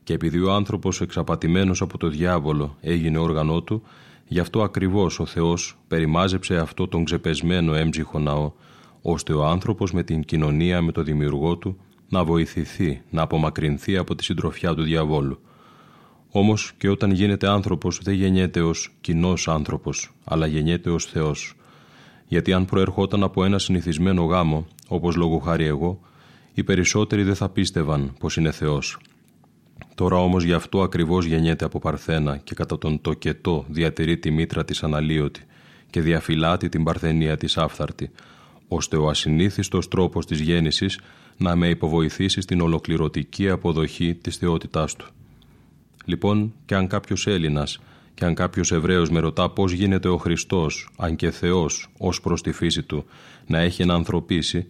Και 0.05 0.13
επειδή 0.13 0.41
ο 0.41 0.53
άνθρωπος 0.53 1.01
εξαπατημένος 1.01 1.81
από 1.81 1.99
το 1.99 2.09
διάβολο 2.09 2.77
έγινε 2.81 3.19
όργανό 3.19 3.63
του, 3.63 3.83
γι' 4.27 4.41
αυτό 4.41 4.63
ακριβώς 4.63 5.21
ο 5.21 5.27
Θεός 5.27 5.79
περιμάζεψε 5.89 6.57
αυτό 6.57 6.89
τον 6.89 7.05
ξεπεσμένο 7.05 7.75
έμψυχο 7.75 8.19
ναό, 8.19 8.53
ώστε 9.03 9.33
ο 9.33 9.45
άνθρωπος 9.45 9.93
με 9.93 10.03
την 10.03 10.25
κοινωνία 10.25 10.83
με 10.83 10.93
το 10.93 11.03
δημιουργό 11.03 11.57
του 11.57 11.77
να 12.09 12.25
βοηθηθεί, 12.25 13.03
να 13.11 13.23
απομακρυνθεί 13.23 13.97
από 13.97 14.15
τη 14.15 14.25
συντροφιά 14.25 14.75
του 14.75 14.83
διαβόλου. 14.83 15.39
Όμως 16.31 16.73
και 16.79 16.89
όταν 16.89 17.11
γίνεται 17.11 17.49
άνθρωπος 17.49 18.01
δεν 18.03 18.15
γεννιέται 18.15 18.61
ως 18.61 18.93
κοινός 19.01 19.49
άνθρωπος, 19.49 20.13
αλλά 20.25 20.47
γεννιέται 20.47 20.91
ως 20.91 21.05
Θεός. 21.05 21.55
Γιατί 22.31 22.53
αν 22.53 22.65
προερχόταν 22.65 23.23
από 23.23 23.45
ένα 23.45 23.59
συνηθισμένο 23.59 24.25
γάμο, 24.25 24.67
όπως 24.89 25.17
λόγω 25.17 25.39
χάρη 25.39 25.65
εγώ, 25.65 26.01
οι 26.55 26.65
περισσότεροι 26.65 27.23
δεν 27.23 27.35
θα 27.35 27.49
πίστευαν 27.49 28.15
πως 28.19 28.37
είναι 28.37 28.51
Θεός. 28.51 28.99
Τώρα 29.95 30.17
όμως 30.17 30.45
γι' 30.45 30.53
αυτό 30.53 30.83
ακριβώς 30.83 31.25
γεννιέται 31.25 31.65
από 31.65 31.79
Παρθένα 31.79 32.37
και 32.37 32.55
κατά 32.55 32.79
τον 32.79 33.01
τοκετό 33.01 33.65
διατηρεί 33.69 34.19
τη 34.19 34.31
μήτρα 34.31 34.65
της 34.65 34.83
αναλύωτη 34.83 35.41
και 35.91 36.01
διαφυλάτει 36.01 36.69
την 36.69 36.85
παρθενία 36.85 37.37
της 37.37 37.59
άφθαρτη, 37.59 38.11
ώστε 38.69 38.97
ο 38.97 39.09
ασυνήθιστος 39.09 39.89
τρόπος 39.89 40.27
της 40.27 40.41
γέννησης 40.41 41.01
να 41.37 41.57
με 41.57 41.69
υποβοηθήσει 41.69 42.41
στην 42.41 42.61
ολοκληρωτική 42.61 43.49
αποδοχή 43.49 44.15
της 44.15 44.37
θεότητάς 44.37 44.97
του. 44.97 45.07
Λοιπόν, 46.05 46.55
και 46.65 46.75
αν 46.75 46.87
κάποιος 46.87 47.27
Έλληνας 47.27 47.79
και 48.21 48.27
αν 48.27 48.35
κάποιος 48.35 48.73
Εβραίος 48.73 49.11
με 49.11 49.21
ρωτά 49.21 49.51
πώς 49.51 49.73
γίνεται 49.73 50.09
ο 50.09 50.17
Χριστός, 50.17 50.89
αν 50.97 51.17
και 51.17 51.31
Θεός, 51.31 51.89
ως 51.99 52.21
προς 52.21 52.43
τη 52.43 52.53
φύση 52.53 52.83
του, 52.83 53.05
να 53.47 53.59
έχει 53.59 53.85
να 53.85 53.95
ανθρωπίσει, 53.95 54.67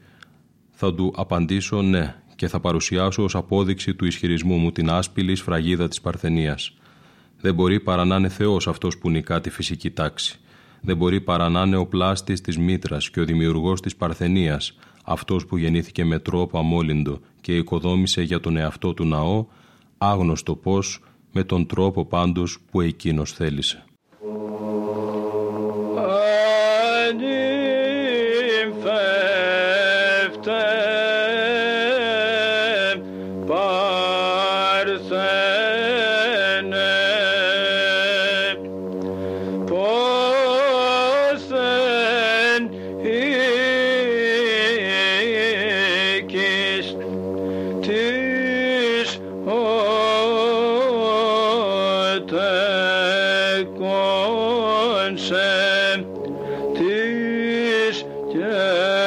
θα 0.71 0.95
του 0.95 1.13
απαντήσω 1.17 1.83
ναι 1.83 2.15
και 2.37 2.49
θα 2.49 2.61
παρουσιάσω 2.61 3.23
ως 3.23 3.35
απόδειξη 3.35 3.95
του 3.95 4.05
ισχυρισμού 4.05 4.57
μου 4.57 4.73
την 4.73 4.91
άσπηλη 4.91 5.35
σφραγίδα 5.35 5.89
της 5.89 6.01
Παρθενίας. 6.01 6.77
Δεν 7.41 7.55
μπορεί 7.55 7.81
παρά 7.81 8.05
να 8.05 8.17
είναι 8.17 8.29
Θεός 8.29 8.69
αυτός 8.69 8.99
που 8.99 9.11
νικά 9.11 9.41
τη 9.41 9.51
φυσική 9.51 9.91
τάξη. 9.91 10.39
Δεν 10.81 10.97
μπορεί 10.97 11.21
παρά 11.21 11.49
να 11.49 11.63
είναι 11.63 11.77
ο 11.77 11.87
πλάστης 11.87 12.41
της 12.41 12.59
μήτρας 12.59 13.11
και 13.11 13.21
ο 13.21 13.25
δημιουργός 13.25 13.81
της 13.81 13.97
Παρθενίας, 13.97 14.79
αυτός 15.05 15.47
που 15.47 15.57
γεννήθηκε 15.57 16.05
με 16.05 16.19
τρόπο 16.19 16.59
αμόλυντο 16.59 17.21
και 17.41 17.57
οικοδόμησε 17.57 18.23
για 18.23 18.41
τον 18.41 18.57
εαυτό 18.57 18.95
του 18.95 19.05
ναό, 19.05 19.47
άγνωστο 19.99 20.55
πώς, 20.55 21.01
με 21.33 21.45
τον 21.45 21.67
τρόπο 21.67 22.05
πάντως 22.05 22.59
που 22.71 22.81
εκείνος 22.81 23.33
θέλησε. 23.33 23.85
σε 55.15 56.05
τις 56.75 58.05
και 58.33 59.00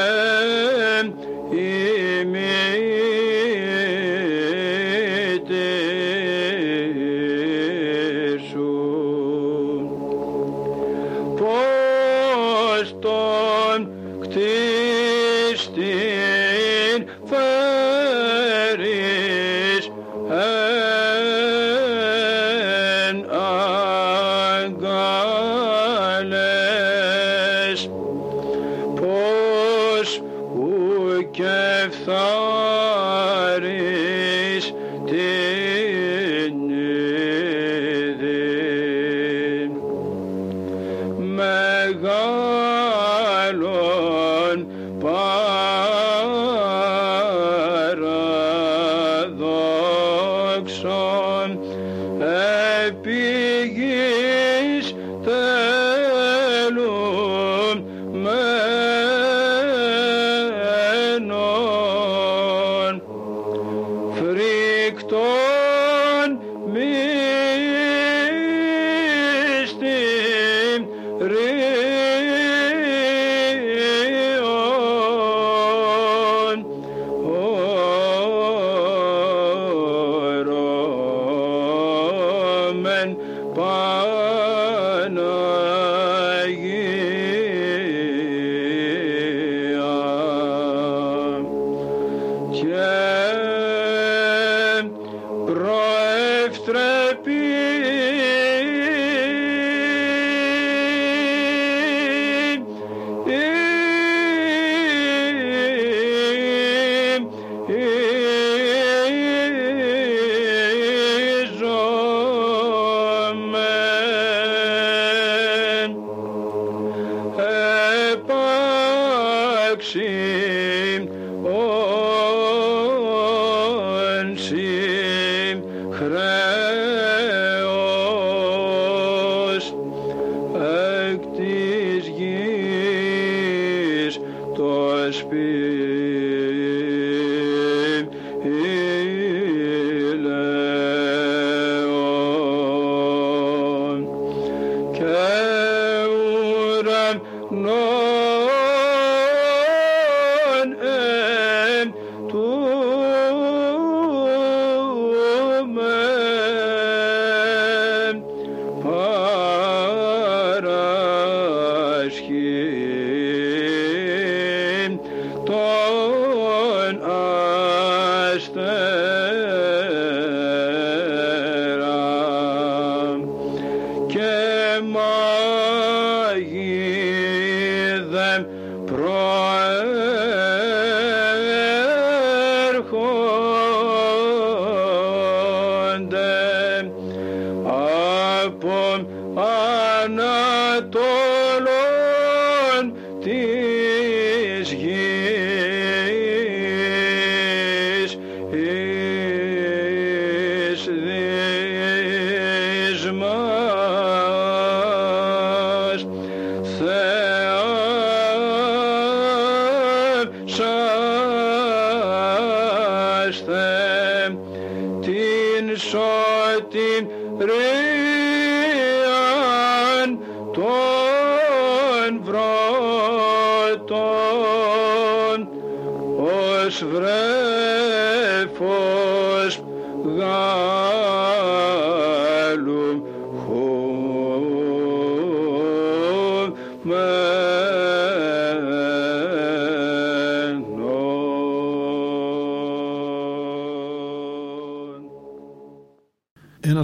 shortin' 215.77 217.37
rain. 217.39 218.12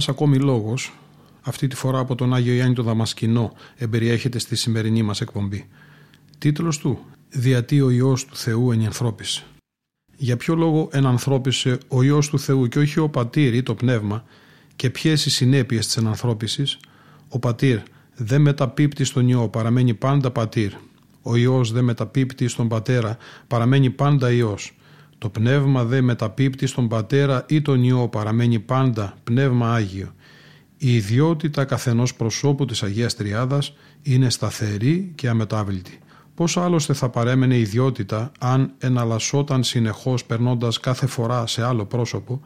Ένας 0.00 0.12
ακόμη 0.12 0.38
λόγος, 0.38 0.92
αυτή 1.42 1.66
τη 1.66 1.76
φορά 1.76 1.98
από 1.98 2.14
τον 2.14 2.34
Άγιο 2.34 2.52
Ιάννη 2.52 2.74
το 2.74 2.82
Δαμασκηνό, 2.82 3.52
εμπεριέχεται 3.76 4.38
στη 4.38 4.56
σημερινή 4.56 5.02
μας 5.02 5.20
εκπομπή. 5.20 5.68
Τίτλος 6.38 6.78
του 6.78 6.98
«Διατί 7.28 7.80
ο 7.80 7.90
Υιός 7.90 8.24
του 8.24 8.36
Θεού 8.36 8.72
ενανθρώπισε». 8.72 9.44
Για 10.16 10.36
ποιο 10.36 10.54
λόγο 10.54 10.88
ενανθρώπισε 10.92 11.78
ο 11.88 12.02
Υιός 12.02 12.28
του 12.28 12.38
Θεού 12.38 12.68
και 12.68 12.78
όχι 12.78 12.98
ο 12.98 13.08
Πατήρ 13.08 13.54
ή 13.54 13.62
το 13.62 13.74
Πνεύμα 13.74 14.24
και 14.76 14.90
ποιες 14.90 15.26
οι 15.26 15.30
συνέπειες 15.30 15.86
της 15.86 15.96
ενανθρώπισης. 15.96 16.78
Ο 17.28 17.38
Πατήρ 17.38 17.78
δεν 18.14 18.40
μεταπίπτει 18.40 19.04
στον 19.04 19.28
Υιό, 19.28 19.48
παραμένει 19.48 19.94
πάντα 19.94 20.30
Πατήρ. 20.30 20.72
Ο 21.22 21.36
Υιός 21.36 21.72
δεν 21.72 21.84
μεταπίπτει 21.84 22.48
στον 22.48 22.68
Πατέρα, 22.68 23.16
παραμένει 23.46 23.90
πάντα 23.90 24.30
Υιός. 24.30 24.76
Το 25.20 25.28
πνεύμα 25.28 25.84
δε 25.84 26.00
μεταπίπτει 26.00 26.66
στον 26.66 26.88
πατέρα 26.88 27.44
ή 27.48 27.62
τον 27.62 27.82
ιό 27.82 28.08
παραμένει 28.08 28.58
πάντα 28.58 29.14
πνεύμα 29.24 29.74
Άγιο. 29.74 30.14
Η 30.76 30.94
ιδιότητα 30.94 31.64
καθενός 31.64 32.14
προσώπου 32.14 32.64
της 32.64 32.82
Αγίας 32.82 33.14
Τριάδας 33.14 33.72
είναι 34.02 34.30
σταθερή 34.30 35.12
και 35.14 35.28
αμετάβλητη. 35.28 35.98
Πώς 36.34 36.56
άλλωστε 36.56 36.92
θα 36.92 37.08
παρέμενε 37.08 37.54
η 37.54 37.60
ιδιότητα 37.60 38.32
αν 38.38 38.72
εναλλασσόταν 38.78 39.62
συνεχώς 39.62 40.24
περνώντας 40.24 40.80
κάθε 40.80 41.06
φορά 41.06 41.46
σε 41.46 41.64
άλλο 41.64 41.84
πρόσωπο, 41.84 42.40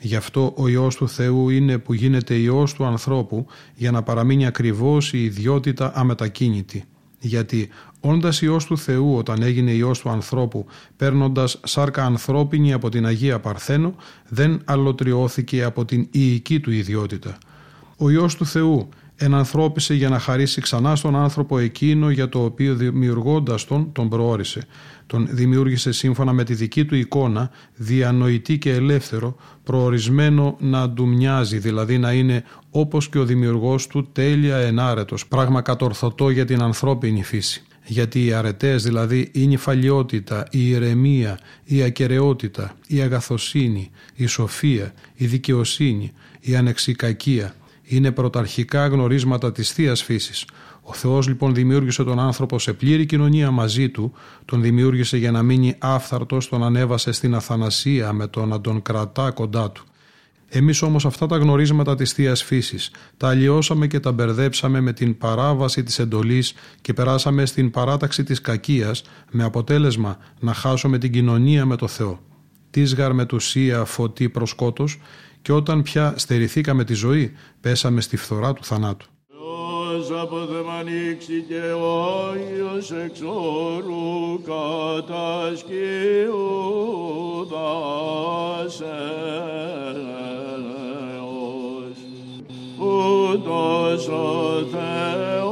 Γι' 0.00 0.16
αυτό 0.16 0.52
ο 0.56 0.68
Υιός 0.68 0.96
του 0.96 1.08
Θεού 1.08 1.48
είναι 1.48 1.78
που 1.78 1.92
γίνεται 1.92 2.34
Υιός 2.34 2.74
του 2.74 2.84
ανθρώπου 2.84 3.46
για 3.74 3.90
να 3.90 4.02
παραμείνει 4.02 4.46
ακριβώς 4.46 5.12
η 5.12 5.24
ιδιότητα 5.24 5.92
αμετακίνητη. 5.94 6.84
Γιατί 7.18 7.68
Όντας 8.04 8.42
Υιός 8.42 8.64
του 8.66 8.78
Θεού 8.78 9.16
όταν 9.16 9.42
έγινε 9.42 9.70
Υιός 9.70 10.00
του 10.00 10.10
ανθρώπου, 10.10 10.66
παίρνοντας 10.96 11.60
σάρκα 11.64 12.04
ανθρώπινη 12.04 12.72
από 12.72 12.88
την 12.88 13.06
Αγία 13.06 13.40
Παρθένο, 13.40 13.94
δεν 14.28 14.62
αλλοτριώθηκε 14.64 15.62
από 15.62 15.84
την 15.84 16.08
ιική 16.10 16.60
του 16.60 16.70
ιδιότητα. 16.70 17.38
Ο 17.96 18.10
Υιός 18.10 18.36
του 18.36 18.46
Θεού 18.46 18.88
ενανθρώπισε 19.16 19.94
για 19.94 20.08
να 20.08 20.18
χαρίσει 20.18 20.60
ξανά 20.60 20.96
στον 20.96 21.16
άνθρωπο 21.16 21.58
εκείνο 21.58 22.10
για 22.10 22.28
το 22.28 22.44
οποίο 22.44 22.74
δημιουργώντας 22.74 23.64
τον, 23.64 23.92
τον 23.92 24.08
προόρισε. 24.08 24.66
Τον 25.06 25.28
δημιούργησε 25.30 25.92
σύμφωνα 25.92 26.32
με 26.32 26.44
τη 26.44 26.54
δική 26.54 26.84
του 26.84 26.94
εικόνα, 26.94 27.50
διανοητή 27.74 28.58
και 28.58 28.72
ελεύθερο, 28.72 29.36
προορισμένο 29.64 30.56
να 30.58 30.90
του 30.90 31.06
μοιάζει, 31.06 31.58
δηλαδή 31.58 31.98
να 31.98 32.12
είναι 32.12 32.44
όπως 32.70 33.08
και 33.08 33.18
ο 33.18 33.24
δημιουργός 33.24 33.86
του 33.86 34.08
τέλεια 34.12 34.56
ενάρετος, 34.56 35.26
πράγμα 35.26 35.60
κατορθωτό 35.60 36.30
για 36.30 36.44
την 36.44 36.62
ανθρώπινη 36.62 37.22
φύση 37.22 37.64
γιατί 37.84 38.24
οι 38.24 38.32
αρετές 38.32 38.82
δηλαδή 38.82 39.30
η 39.32 39.46
νυφαλιότητα, 39.46 40.46
η 40.50 40.68
ηρεμία, 40.68 41.38
η 41.64 41.82
ακαιρεότητα, 41.82 42.76
η 42.86 43.00
αγαθοσύνη, 43.00 43.90
η 44.14 44.26
σοφία, 44.26 44.94
η 45.14 45.26
δικαιοσύνη, 45.26 46.12
η 46.40 46.56
ανεξικακία 46.56 47.54
είναι 47.82 48.12
πρωταρχικά 48.12 48.86
γνωρίσματα 48.86 49.52
της 49.52 49.72
θείας 49.72 50.02
φύσης. 50.02 50.44
Ο 50.82 50.92
Θεός 50.92 51.28
λοιπόν 51.28 51.54
δημιούργησε 51.54 52.04
τον 52.04 52.18
άνθρωπο 52.18 52.58
σε 52.58 52.72
πλήρη 52.72 53.06
κοινωνία 53.06 53.50
μαζί 53.50 53.88
του, 53.88 54.12
τον 54.44 54.62
δημιούργησε 54.62 55.16
για 55.16 55.30
να 55.30 55.42
μείνει 55.42 55.74
άφθαρτος, 55.78 56.48
τον 56.48 56.62
ανέβασε 56.64 57.12
στην 57.12 57.34
αθανασία 57.34 58.12
με 58.12 58.26
το 58.26 58.46
να 58.46 58.60
τον 58.60 58.82
κρατά 58.82 59.30
κοντά 59.30 59.70
του. 59.70 59.84
Εμείς 60.54 60.82
όμως 60.82 61.06
αυτά 61.06 61.26
τα 61.26 61.36
γνωρίσματα 61.36 61.94
της 61.94 62.12
θείας 62.12 62.42
Φύσης 62.42 62.90
τα 63.16 63.28
αλλοιώσαμε 63.28 63.86
και 63.86 64.00
τα 64.00 64.12
μπερδέψαμε 64.12 64.80
με 64.80 64.92
την 64.92 65.18
παράβαση 65.18 65.82
της 65.82 65.98
εντολής 65.98 66.54
και 66.80 66.92
περάσαμε 66.92 67.46
στην 67.46 67.70
παράταξη 67.70 68.24
της 68.24 68.40
κακίας 68.40 69.02
με 69.30 69.44
αποτέλεσμα 69.44 70.18
να 70.40 70.54
χάσουμε 70.54 70.98
την 70.98 71.12
κοινωνία 71.12 71.66
με 71.66 71.76
το 71.76 71.88
Θεό. 71.88 72.20
Της 72.70 72.94
γαρμετουσία 72.94 73.84
φωτή 73.84 74.28
προσκότος 74.28 75.00
και 75.42 75.52
όταν 75.52 75.82
πια 75.82 76.14
στερηθήκαμε 76.16 76.84
τη 76.84 76.94
ζωή 76.94 77.32
πέσαμε 77.60 78.00
στη 78.00 78.16
φθορά 78.16 78.52
του 78.52 78.64
θανάτου. 78.64 79.06
Από 80.00 80.46
ανοίξει 80.78 81.44
και 81.48 81.72
ο 81.72 82.02
Άγιος 82.30 82.90
εξόρου 82.90 84.42
ούτως 92.78 94.08
ο 94.08 94.66
Θεός 94.70 95.51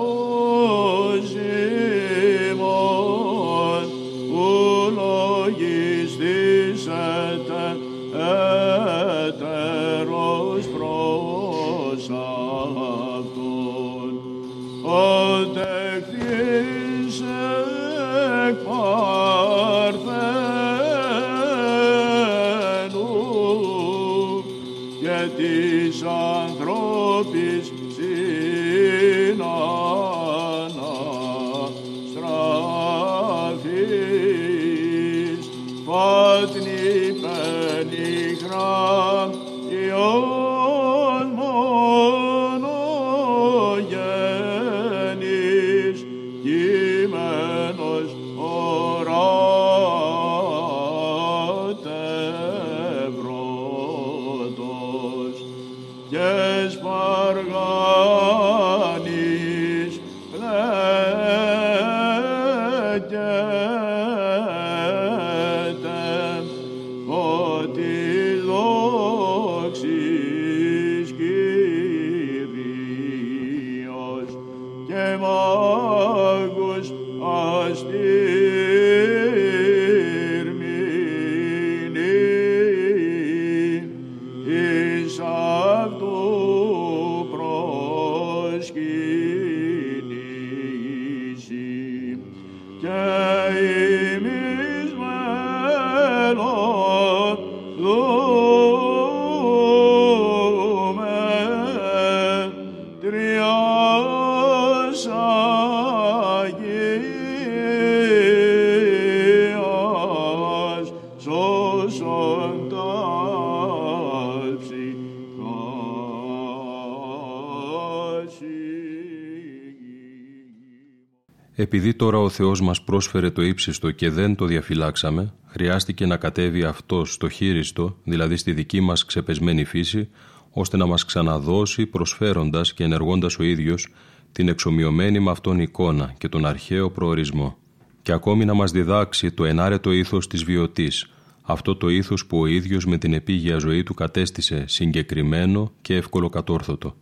Επειδή 121.72 121.94
τώρα 121.94 122.18
ο 122.18 122.28
Θεός 122.28 122.60
μας 122.60 122.82
πρόσφερε 122.82 123.30
το 123.30 123.42
ύψιστο 123.42 123.90
και 123.90 124.10
δεν 124.10 124.34
το 124.34 124.44
διαφυλάξαμε, 124.44 125.32
χρειάστηκε 125.46 126.06
να 126.06 126.16
κατέβει 126.16 126.62
αυτός 126.62 127.12
στο 127.12 127.28
χείριστο, 127.28 127.96
δηλαδή 128.04 128.36
στη 128.36 128.52
δική 128.52 128.80
μας 128.80 129.04
ξεπεσμένη 129.04 129.64
φύση, 129.64 130.08
ώστε 130.50 130.76
να 130.76 130.86
μας 130.86 131.04
ξαναδώσει 131.04 131.86
προσφέροντας 131.86 132.74
και 132.74 132.84
ενεργώντας 132.84 133.38
ο 133.38 133.42
ίδιος 133.42 133.88
την 134.32 134.48
εξομοιωμένη 134.48 135.20
με 135.20 135.30
αυτόν 135.30 135.60
εικόνα 135.60 136.14
και 136.18 136.28
τον 136.28 136.46
αρχαίο 136.46 136.90
προορισμό. 136.90 137.56
Και 138.02 138.12
ακόμη 138.12 138.44
να 138.44 138.54
μας 138.54 138.70
διδάξει 138.70 139.30
το 139.30 139.44
ενάρετο 139.44 139.92
ήθος 139.92 140.26
της 140.26 140.44
βιωτής, 140.44 141.10
αυτό 141.42 141.76
το 141.76 141.88
ήθος 141.88 142.26
που 142.26 142.38
ο 142.38 142.46
ίδιος 142.46 142.86
με 142.86 142.98
την 142.98 143.14
επίγεια 143.14 143.58
ζωή 143.58 143.82
του 143.82 143.94
κατέστησε 143.94 144.64
συγκεκριμένο 144.66 145.72
και 145.82 145.94
εύκολο 145.94 146.28
κατόρθωτο. 146.28 146.96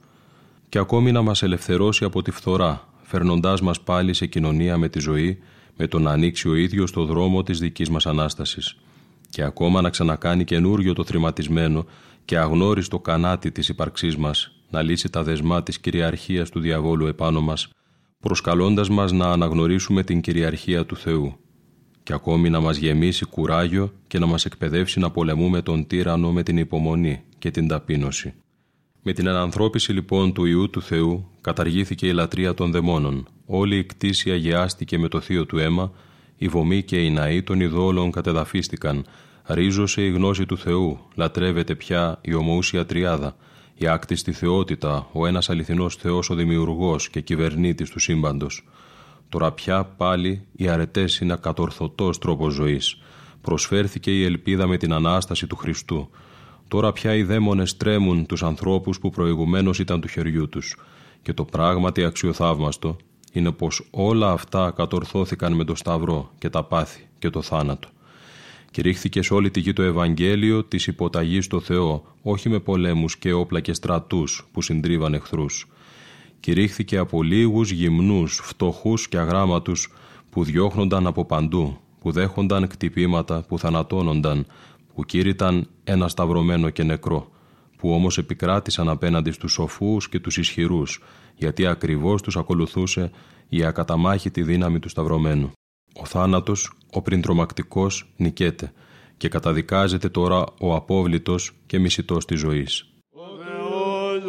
Και 0.69 0.79
ακόμη 0.79 1.13
να 1.13 1.23
μας 1.23 1.43
ελευθερώσει 1.43 2.05
από 2.05 2.23
τη 2.23 2.31
φθορά, 2.31 2.88
φέρνοντάς 3.09 3.61
μας 3.61 3.81
πάλι 3.81 4.15
σε 4.15 4.27
κοινωνία 4.27 4.77
με 4.79 4.89
τη 4.89 4.99
ζωή, 4.99 5.39
με 5.77 5.87
το 5.87 5.99
να 5.99 6.11
ανοίξει 6.11 6.49
ο 6.49 6.55
ίδιος 6.55 6.93
το 6.93 7.05
δρόμο 7.05 7.43
της 7.43 7.59
δικής 7.59 7.89
μας 7.89 8.07
Ανάστασης 8.07 8.77
και 9.31 9.43
ακόμα 9.43 9.81
να 9.81 9.91
ξανακάνει 9.91 10.45
καινούριο 10.45 10.93
το 10.93 11.05
θρηματισμένο 11.05 11.87
και 12.25 12.39
αγνώριστο 12.39 12.99
κανάτι 12.99 13.51
της 13.51 13.69
ύπαρξής 13.69 14.17
μας, 14.17 14.53
να 14.71 14.83
λύσει 14.83 15.11
τα 15.11 15.23
δεσμά 15.23 15.63
της 15.63 15.81
κυριαρχίας 15.81 16.51
του 16.51 16.61
διαβόλου 16.61 17.07
επάνω 17.07 17.41
μας, 17.41 17.69
προσκαλώντας 18.21 18.89
μας 18.89 19.13
να 19.13 19.27
αναγνωρίσουμε 19.31 20.03
την 20.03 20.21
κυριαρχία 20.21 20.87
του 20.87 20.97
Θεού 20.97 21.37
και 22.03 22.13
ακόμη 22.13 22.51
να 22.51 22.61
μας 22.61 22.77
γεμίσει 22.77 23.25
κουράγιο 23.25 23.93
και 24.07 24.19
να 24.19 24.27
μας 24.27 24.45
εκπαιδεύσει 24.45 24.99
να 24.99 25.11
πολεμούμε 25.11 25.63
τον 25.63 25.87
τύρανο 25.87 26.33
με 26.33 26.43
την 26.43 26.57
υπομονή 26.57 27.23
και 27.39 27.51
την 27.51 27.69
ταπείνωση. 27.69 28.35
Με 29.03 29.13
την 29.13 29.29
ανανθρώπιση 29.29 29.93
λοιπόν 29.93 30.33
του 30.33 30.45
Ιού 30.45 30.71
του 30.71 30.83
Θεού 30.83 31.31
καταργήθηκε 31.41 32.07
η 32.07 32.13
λατρεία 32.13 32.55
των 32.55 32.71
δαιμόνων. 32.71 33.29
Όλη 33.47 33.77
η 33.77 33.85
κτήση 33.85 34.31
αγιάστηκε 34.31 34.99
με 34.99 35.09
το 35.09 35.21
θείο 35.21 35.47
του 35.47 35.59
αίμα, 35.59 35.93
οι 36.37 36.49
βομοί 36.49 36.83
και 36.83 37.05
οι 37.05 37.11
ναοί 37.11 37.43
των 37.43 37.61
ειδόλων 37.61 38.11
κατεδαφίστηκαν, 38.11 39.05
ρίζωσε 39.47 40.03
η 40.03 40.11
γνώση 40.11 40.47
του 40.47 40.59
Θεού, 40.59 40.99
λατρεύεται 41.15 41.75
πια 41.75 42.19
η 42.21 42.35
ομοούσια 42.35 42.87
τριάδα, 42.87 43.37
η 43.75 43.87
άκτιστη 43.87 44.33
θεότητα, 44.33 45.09
ο 45.13 45.27
ένας 45.27 45.51
αληθινός 45.51 45.95
Θεός 45.97 46.31
ο 46.31 46.35
δημιουργός 46.35 47.11
και 47.11 47.21
κυβερνήτης 47.21 47.91
του 47.91 47.99
σύμπαντος. 47.99 48.65
Τώρα 49.29 49.53
πια 49.53 49.85
πάλι 49.85 50.47
οι 50.53 50.69
αρετές 50.69 51.19
είναι 51.19 51.33
ακατορθωτός 51.33 52.19
τρόπος 52.19 52.55
ζωής. 52.55 52.99
Προσφέρθηκε 53.41 54.11
η 54.11 54.25
ελπίδα 54.25 54.67
με 54.67 54.77
την 54.77 54.93
Ανάσταση 54.93 55.47
του 55.47 55.57
Χριστού. 55.57 56.11
Τώρα 56.69 56.93
πια 56.93 57.15
οι 57.15 57.23
δαίμονες 57.23 57.77
τρέμουν 57.77 58.27
τους 58.27 58.43
ανθρώπους 58.43 58.99
που 58.99 59.11
προηγουμένως 59.11 59.79
ήταν 59.79 60.01
του 60.01 60.09
χεριού 60.09 60.49
τους. 60.49 60.77
Και 61.23 61.33
το 61.33 61.45
πράγματι 61.45 62.05
αξιοθαύμαστο 62.05 62.97
είναι 63.33 63.53
πως 63.53 63.87
όλα 63.91 64.31
αυτά 64.31 64.73
κατορθώθηκαν 64.77 65.53
με 65.53 65.65
το 65.65 65.75
Σταυρό 65.75 66.31
και 66.39 66.49
τα 66.49 66.65
πάθη 66.65 67.07
και 67.19 67.31
το 67.31 67.43
θάνατο. 67.43 67.89
Κηρύχθηκε 68.71 69.23
σε 69.23 69.35
όλη 69.35 69.51
τη 69.51 69.61
γη 69.61 69.73
το 69.73 69.83
Ευαγγέλιο 69.83 70.65
της 70.65 70.87
υποταγής 70.87 71.45
στο 71.45 71.61
Θεό, 71.61 72.05
όχι 72.23 72.49
με 72.49 72.59
πολέμους 72.59 73.17
και 73.17 73.33
όπλα 73.33 73.61
και 73.61 73.73
στρατούς 73.73 74.49
που 74.53 74.63
συντρίβαν 74.63 75.15
εχθρούς. 75.15 75.67
Κηρύχθηκε 76.41 76.97
από 76.97 77.23
λίγους 77.23 77.71
γυμνούς, 77.71 78.41
φτωχούς 78.43 79.09
και 79.09 79.19
αγράμματους 79.19 79.93
που 80.31 80.45
διώχνονταν 80.45 81.07
από 81.07 81.25
παντού, 81.25 81.79
που 82.01 82.11
δέχονταν 82.11 82.67
κτυπήματα, 82.69 83.45
που 83.49 83.59
θανατώνονταν, 83.59 84.47
που 84.99 85.05
κήρυταν 85.05 85.69
ένα 85.85 86.09
σταυρωμένο 86.09 86.71
και 86.71 86.83
νεκρό, 86.83 87.31
που 87.77 87.93
όμως 87.93 88.19
επικράτησαν 88.19 88.89
απέναντι 88.89 89.31
στους 89.31 89.53
σοφούς 89.53 90.09
και 90.09 90.21
τους 90.21 90.37
ισχυρούς, 90.37 91.03
γιατί 91.37 91.67
ακριβώς 91.67 92.23
τους 92.23 92.37
ακολουθούσε 92.37 93.11
η 93.49 93.65
ακαταμάχητη 93.65 94.43
δύναμη 94.43 94.79
του 94.79 94.89
σταυρωμένου. 94.89 95.51
Ο 95.95 96.05
θάνατος, 96.05 96.73
ο 96.93 97.03
πριν 97.03 97.21
τρομακτικός, 97.21 98.13
νικέται 98.17 98.73
και 99.17 99.29
καταδικάζεται 99.29 100.09
τώρα 100.09 100.45
ο 100.61 100.75
απόβλητος 100.75 101.53
και 101.67 101.79
μισητός 101.79 102.25
της 102.25 102.39
ζωής. 102.39 102.93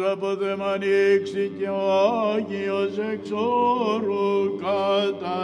Ο 0.00 0.02
Θεός 0.02 0.12
από 0.12 0.36
δεν 0.36 0.62
ανοίξει 0.62 1.52
και 1.58 1.68
ο 1.68 1.92
Άγιος 2.34 2.98
εξόρου 3.12 4.58
κατασκευάσε. 4.60 5.40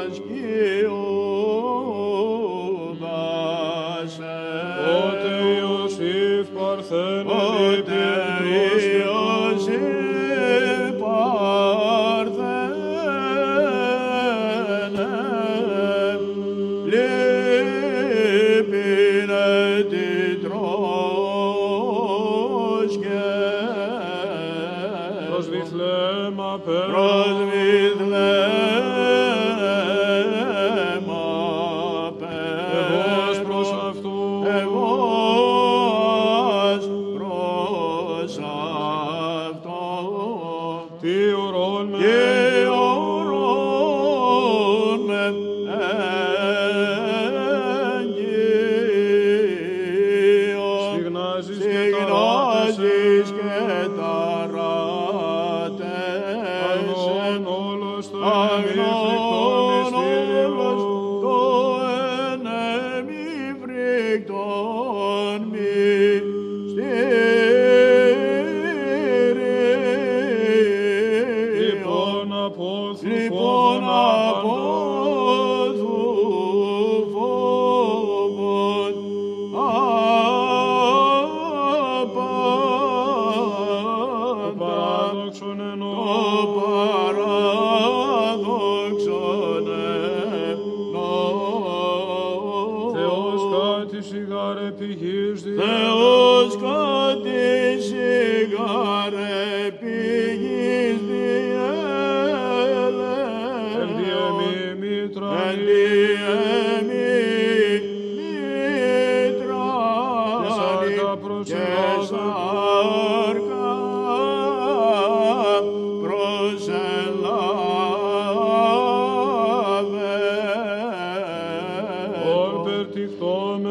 Ότε 5.06 5.32
Ιωσήφ 5.58 6.46
παρθένε 6.48 7.32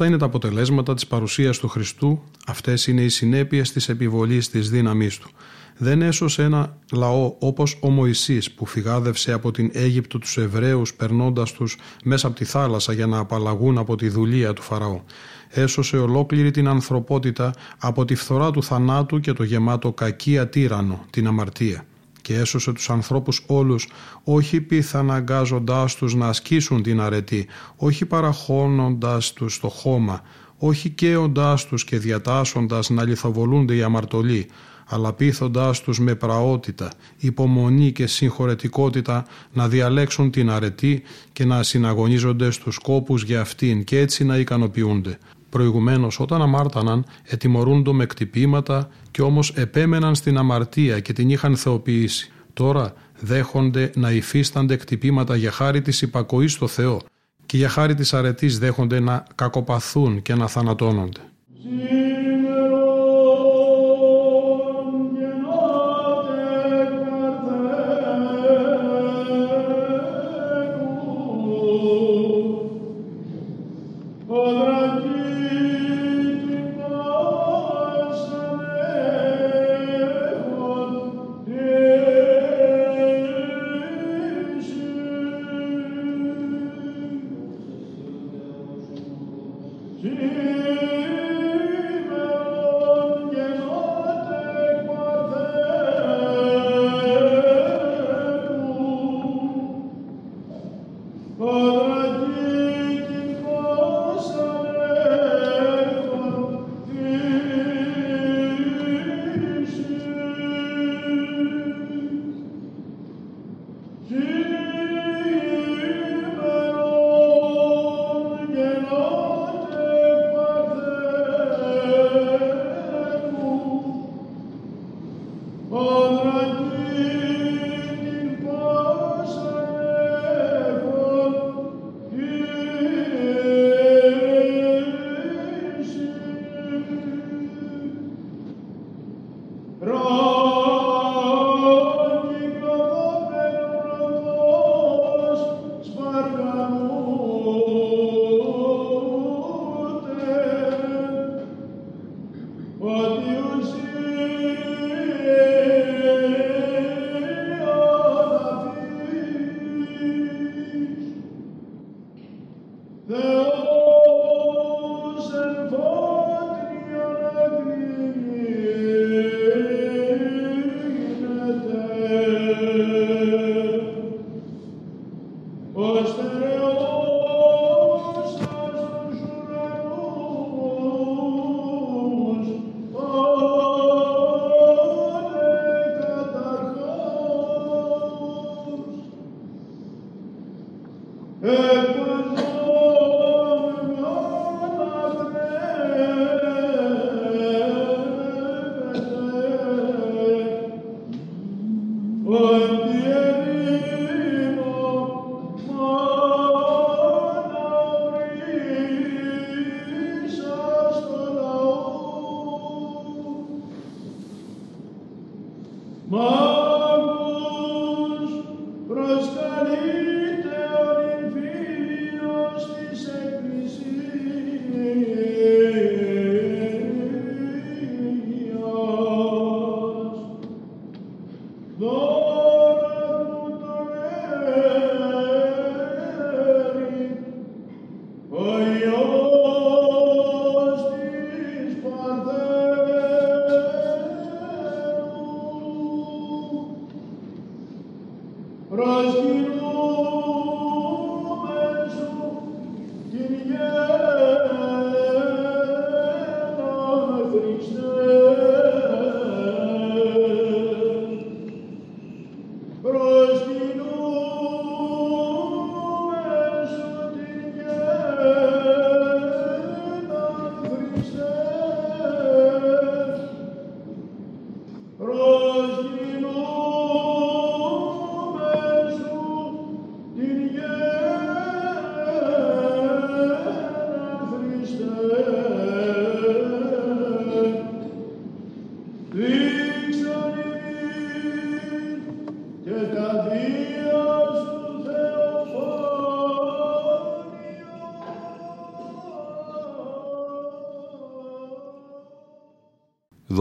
Αυτά 0.00 0.12
είναι 0.12 0.20
τα 0.20 0.28
αποτελέσματα 0.28 0.94
της 0.94 1.06
παρουσίας 1.06 1.58
του 1.58 1.68
Χριστού, 1.68 2.22
αυτές 2.46 2.86
είναι 2.86 3.02
οι 3.02 3.08
συνέπειες 3.08 3.72
της 3.72 3.88
επιβολής 3.88 4.50
της 4.50 4.70
δύναμής 4.70 5.18
του. 5.18 5.30
Δεν 5.76 6.02
έσωσε 6.02 6.42
ένα 6.42 6.76
λαό 6.92 7.34
όπως 7.38 7.78
ο 7.80 7.90
Μωυσής 7.90 8.50
που 8.50 8.66
φυγάδευσε 8.66 9.32
από 9.32 9.50
την 9.50 9.70
Αίγυπτο 9.72 10.18
τους 10.18 10.36
Εβραίους 10.36 10.94
περνώντας 10.94 11.52
τους 11.52 11.76
μέσα 12.04 12.26
από 12.26 12.36
τη 12.36 12.44
θάλασσα 12.44 12.92
για 12.92 13.06
να 13.06 13.18
απαλλαγούν 13.18 13.78
από 13.78 13.96
τη 13.96 14.08
δουλεία 14.08 14.52
του 14.52 14.62
Φαραώ. 14.62 15.00
Έσωσε 15.48 15.96
ολόκληρη 15.96 16.50
την 16.50 16.68
ανθρωπότητα 16.68 17.54
από 17.78 18.04
τη 18.04 18.14
φθορά 18.14 18.50
του 18.50 18.62
θανάτου 18.62 19.20
και 19.20 19.32
το 19.32 19.42
γεμάτο 19.42 19.92
κακία 19.92 20.48
τύρανο, 20.48 21.04
την 21.10 21.26
αμαρτία 21.26 21.84
και 22.22 22.34
έσωσε 22.34 22.72
τους 22.72 22.90
ανθρώπους 22.90 23.42
όλους, 23.46 23.88
όχι 24.24 24.60
πιθαναγκάζοντάς 24.60 25.94
τους 25.94 26.14
να 26.14 26.28
ασκήσουν 26.28 26.82
την 26.82 27.00
αρετή, 27.00 27.46
όχι 27.76 28.06
παραχώνοντας 28.06 29.32
τους 29.32 29.60
το 29.60 29.68
χώμα, 29.68 30.22
όχι 30.58 30.88
καίοντάς 30.88 31.66
τους 31.66 31.84
και 31.84 31.98
διατάσσοντας 31.98 32.90
να 32.90 33.04
λιθοβολούνται 33.04 33.74
οι 33.74 33.82
αμαρτωλοί, 33.82 34.46
αλλά 34.86 35.12
πείθοντάς 35.12 35.80
τους 35.80 36.00
με 36.00 36.14
πραότητα, 36.14 36.92
υπομονή 37.18 37.92
και 37.92 38.06
συγχωρετικότητα 38.06 39.26
να 39.52 39.68
διαλέξουν 39.68 40.30
την 40.30 40.50
αρετή 40.50 41.02
και 41.32 41.44
να 41.44 41.62
συναγωνίζονται 41.62 42.50
στους 42.50 42.78
κόπους 42.78 43.22
για 43.22 43.40
αυτήν 43.40 43.84
και 43.84 43.98
έτσι 43.98 44.24
να 44.24 44.38
ικανοποιούνται. 44.38 45.18
Προηγουμένως 45.50 46.20
όταν 46.20 46.42
αμάρταναν 46.42 47.04
ετιμωρούντο 47.24 47.92
με 47.92 48.06
κτυπήματα 48.06 48.88
και 49.10 49.22
όμως 49.22 49.50
επέμεναν 49.56 50.14
στην 50.14 50.38
αμαρτία 50.38 51.00
και 51.00 51.12
την 51.12 51.30
είχαν 51.30 51.56
θεοποιήσει. 51.56 52.32
Τώρα 52.52 52.92
δέχονται 53.20 53.90
να 53.94 54.10
υφίστανται 54.10 54.76
κτυπήματα 54.76 55.36
για 55.36 55.50
χάρη 55.50 55.82
της 55.82 56.02
υπακοής 56.02 56.52
στο 56.52 56.66
Θεό 56.66 57.00
και 57.46 57.56
για 57.56 57.68
χάρη 57.68 57.94
της 57.94 58.14
αρετής 58.14 58.58
δέχονται 58.58 59.00
να 59.00 59.24
κακοπαθούν 59.34 60.22
και 60.22 60.34
να 60.34 60.46
θανατώνονται. 60.46 61.20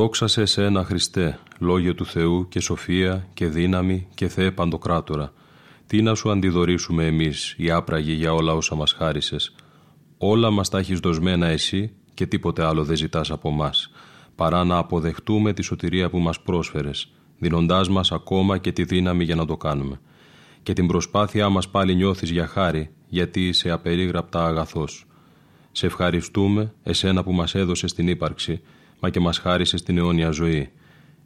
Δόξα 0.09 0.27
σε 0.27 0.41
εσένα 0.41 0.83
Χριστέ, 0.83 1.39
Λόγια 1.59 1.95
του 1.95 2.05
Θεού 2.05 2.47
και 2.47 2.59
σοφία 2.59 3.27
και 3.33 3.47
δύναμη 3.47 4.07
και 4.15 4.27
Θεέ 4.27 4.51
Παντοκράτορα. 4.51 5.33
Τι 5.87 6.01
να 6.01 6.15
σου 6.15 6.31
αντιδορήσουμε 6.31 7.05
εμείς, 7.05 7.55
οι 7.57 7.71
άπραγοι 7.71 8.11
για 8.11 8.33
όλα 8.33 8.53
όσα 8.53 8.75
μας 8.75 8.93
χάρισες. 8.93 9.55
Όλα 10.17 10.51
μας 10.51 10.69
τα 10.69 10.77
έχεις 10.77 10.99
δοσμένα 10.99 11.47
εσύ 11.47 11.91
και 12.13 12.25
τίποτε 12.25 12.65
άλλο 12.65 12.83
δεν 12.83 12.95
ζητάς 12.95 13.31
από 13.31 13.49
μας, 13.49 13.91
παρά 14.35 14.63
να 14.63 14.77
αποδεχτούμε 14.77 15.53
τη 15.53 15.61
σωτηρία 15.61 16.09
που 16.09 16.19
μας 16.19 16.41
πρόσφερες, 16.41 17.11
δίνοντάς 17.37 17.89
μας 17.89 18.11
ακόμα 18.11 18.57
και 18.57 18.71
τη 18.71 18.83
δύναμη 18.83 19.23
για 19.23 19.35
να 19.35 19.45
το 19.45 19.57
κάνουμε. 19.57 19.99
Και 20.63 20.73
την 20.73 20.87
προσπάθειά 20.87 21.49
μας 21.49 21.69
πάλι 21.69 21.95
νιώθεις 21.95 22.29
για 22.29 22.47
χάρη, 22.47 22.89
γιατί 23.07 23.47
είσαι 23.47 23.69
απερίγραπτα 23.69 24.45
αγαθός. 24.45 25.05
Σε 25.71 25.85
ευχαριστούμε, 25.85 26.73
εσένα 26.83 27.23
που 27.23 27.33
μας 27.33 27.55
έδωσες 27.55 27.93
την 27.93 28.07
ύπαρξη, 28.07 28.61
μα 28.99 29.09
και 29.09 29.19
μας 29.19 29.37
χάρισε 29.37 29.83
την 29.83 29.97
αιώνια 29.97 30.31
ζωή. 30.31 30.69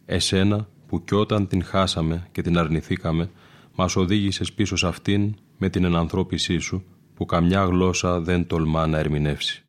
Εσένα 0.05 0.67
που 0.87 1.03
κι 1.03 1.15
όταν 1.15 1.47
την 1.47 1.63
χάσαμε 1.63 2.27
και 2.31 2.41
την 2.41 2.57
αρνηθήκαμε, 2.57 3.29
μας 3.75 3.95
οδήγησες 3.95 4.53
πίσω 4.53 4.75
σε 4.75 4.87
αυτήν 4.87 5.35
με 5.57 5.69
την 5.69 5.83
ενανθρώπισή 5.83 6.57
σου, 6.57 6.83
που 7.15 7.25
καμιά 7.25 7.63
γλώσσα 7.63 8.19
δεν 8.19 8.47
τολμά 8.47 8.87
να 8.87 8.97
ερμηνεύσει. 8.97 9.63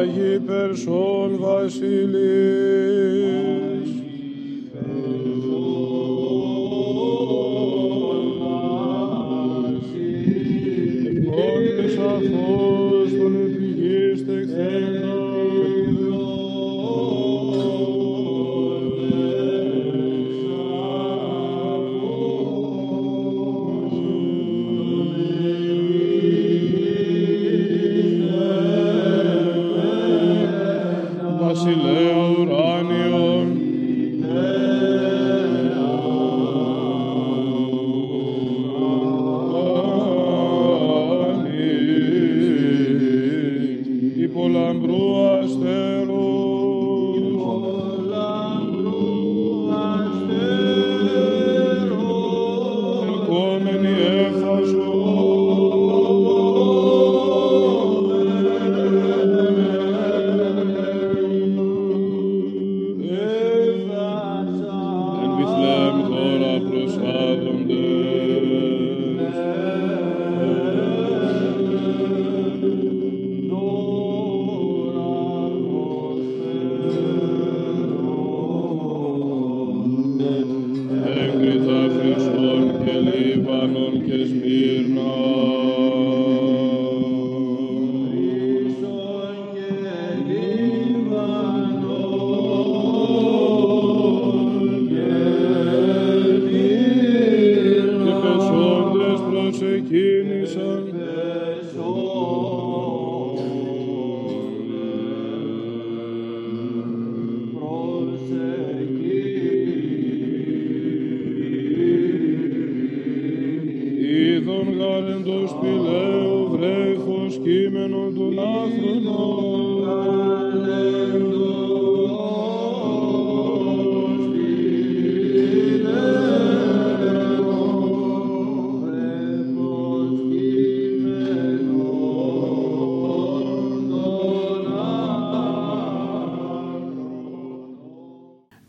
Αγί 0.00 0.38
Περσών 0.46 1.36
Βασιλείς. 1.38 2.20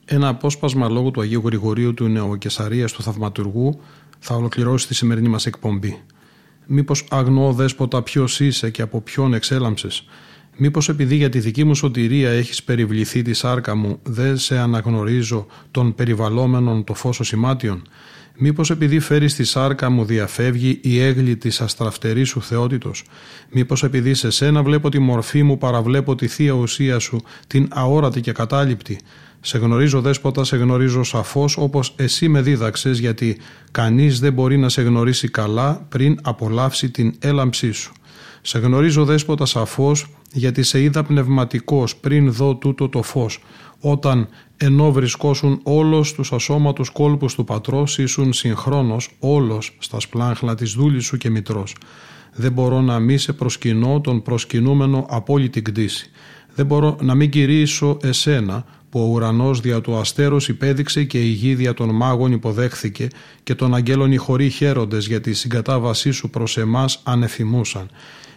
Ένα 0.05 0.27
απόσπασμα 0.27 0.89
λόγω 0.89 1.11
του 1.11 1.21
Αγίου 1.21 1.41
Γρηγορίου 1.45 1.93
του 1.93 2.07
Νεοκεσαρία 2.07 2.87
του 2.87 3.03
Θαυματουργού 3.03 3.79
θα 4.19 4.35
ολοκληρώσει 4.35 4.87
τη 4.87 4.93
σημερινή 4.95 5.27
μας 5.27 5.45
εκπομπή. 5.45 6.01
Μήπως 6.73 7.05
αγνώ 7.09 7.53
δέσποτα 7.53 8.01
ποιος 8.01 8.39
είσαι 8.39 8.69
και 8.69 8.81
από 8.81 9.01
ποιον 9.01 9.33
εξέλαμψες; 9.33 10.05
Μήπως 10.57 10.89
επειδή 10.89 11.15
για 11.15 11.29
τη 11.29 11.39
δική 11.39 11.63
μου 11.63 11.75
σωτηρία 11.75 12.29
έχεις 12.29 12.63
περιβληθεί 12.63 13.21
τη 13.21 13.33
σάρκα 13.33 13.75
μου, 13.75 13.99
δεν 14.03 14.37
σε 14.37 14.57
αναγνωρίζω 14.57 15.47
των 15.71 15.95
περιβαλλόμενων 15.95 16.83
το 16.83 16.93
φως 16.93 17.19
σημάτιων. 17.21 17.81
Μήπως 18.37 18.69
επειδή 18.69 18.99
φέρεις 18.99 19.31
στη 19.31 19.43
σάρκα 19.43 19.89
μου 19.89 20.05
διαφεύγει 20.05 20.79
η 20.83 20.99
έγλη 20.99 21.37
της 21.37 21.61
αστραφτερής 21.61 22.29
σου 22.29 22.41
θεότητος; 22.41 23.03
Μήπως 23.49 23.83
επειδή 23.83 24.13
σε 24.13 24.29
σένα 24.29 24.63
βλέπω 24.63 24.89
τη 24.89 24.99
μορφή 24.99 25.43
μου 25.43 25.57
παραβλέπω 25.57 26.15
τη 26.15 26.27
θεία 26.27 26.51
ουσία 26.53 26.99
σου, 26.99 27.21
την 27.47 27.67
αόρατη 27.71 28.21
και 28.21 28.31
κατάληπτη; 28.31 28.99
Σε 29.41 29.57
γνωρίζω 29.57 30.01
δέσποτα, 30.01 30.43
σε 30.43 30.57
γνωρίζω 30.57 31.03
σαφώς 31.03 31.57
όπως 31.57 31.93
εσύ 31.95 32.27
με 32.27 32.41
δίδαξες 32.41 32.99
γιατί 32.99 33.37
κανείς 33.71 34.19
δεν 34.19 34.33
μπορεί 34.33 34.57
να 34.57 34.69
σε 34.69 34.81
γνωρίσει 34.81 35.27
καλά 35.27 35.85
πριν 35.89 36.19
απολαύσει 36.21 36.89
την 36.89 37.13
έλαμψή 37.19 37.71
σου. 37.71 37.93
Σε 38.41 38.59
γνωρίζω 38.59 39.05
δέσποτα 39.05 39.45
σαφώς 39.45 40.07
γιατί 40.33 40.63
σε 40.63 40.81
είδα 40.81 41.03
πνευματικός 41.03 41.95
πριν 41.95 42.31
δω 42.31 42.55
τούτο 42.55 42.89
το 42.89 43.01
φως 43.01 43.43
όταν 43.79 44.27
ενώ 44.57 44.91
βρισκόσουν 44.91 45.59
όλος 45.63 46.13
τους 46.13 46.31
ασώματους 46.31 46.89
κόλπους 46.89 47.35
του 47.35 47.43
πατρός 47.43 47.97
ήσουν 47.97 48.33
συγχρόνως 48.33 49.09
όλος 49.19 49.75
στα 49.79 49.99
σπλάχλα 49.99 50.55
της 50.55 50.71
δούλης 50.71 51.05
σου 51.05 51.17
και 51.17 51.29
μητρός. 51.29 51.75
Δεν 52.33 52.51
μπορώ 52.51 52.81
να 52.81 52.99
μη 52.99 53.17
σε 53.17 53.33
προσκυνώ 53.33 54.01
τον 54.01 54.21
προσκυνούμενο 54.21 55.05
απόλυτη 55.09 55.61
κτήση. 55.61 56.11
Δεν 56.55 56.65
μπορώ 56.65 56.97
να 57.01 57.15
μην 57.15 57.29
κηρύσω 57.29 57.97
εσένα 58.01 58.65
που 58.91 58.99
ο 58.99 59.05
ουρανός 59.05 59.59
δια 59.59 59.81
του 59.81 59.95
αστέρος 59.95 60.47
υπέδειξε 60.47 61.03
και 61.03 61.21
η 61.21 61.27
γη 61.27 61.55
δια 61.55 61.73
των 61.73 61.89
μάγων 61.95 62.31
υποδέχθηκε 62.31 63.07
και 63.43 63.55
των 63.55 63.75
αγγέλων 63.75 64.11
οι 64.11 64.15
χωροί 64.15 64.49
χαίροντες 64.49 65.07
για 65.07 65.21
τη 65.21 65.33
συγκατάβασή 65.33 66.11
σου 66.11 66.29
προς 66.29 66.57
εμάς 66.57 66.99
ανεφημούσαν 67.03 67.89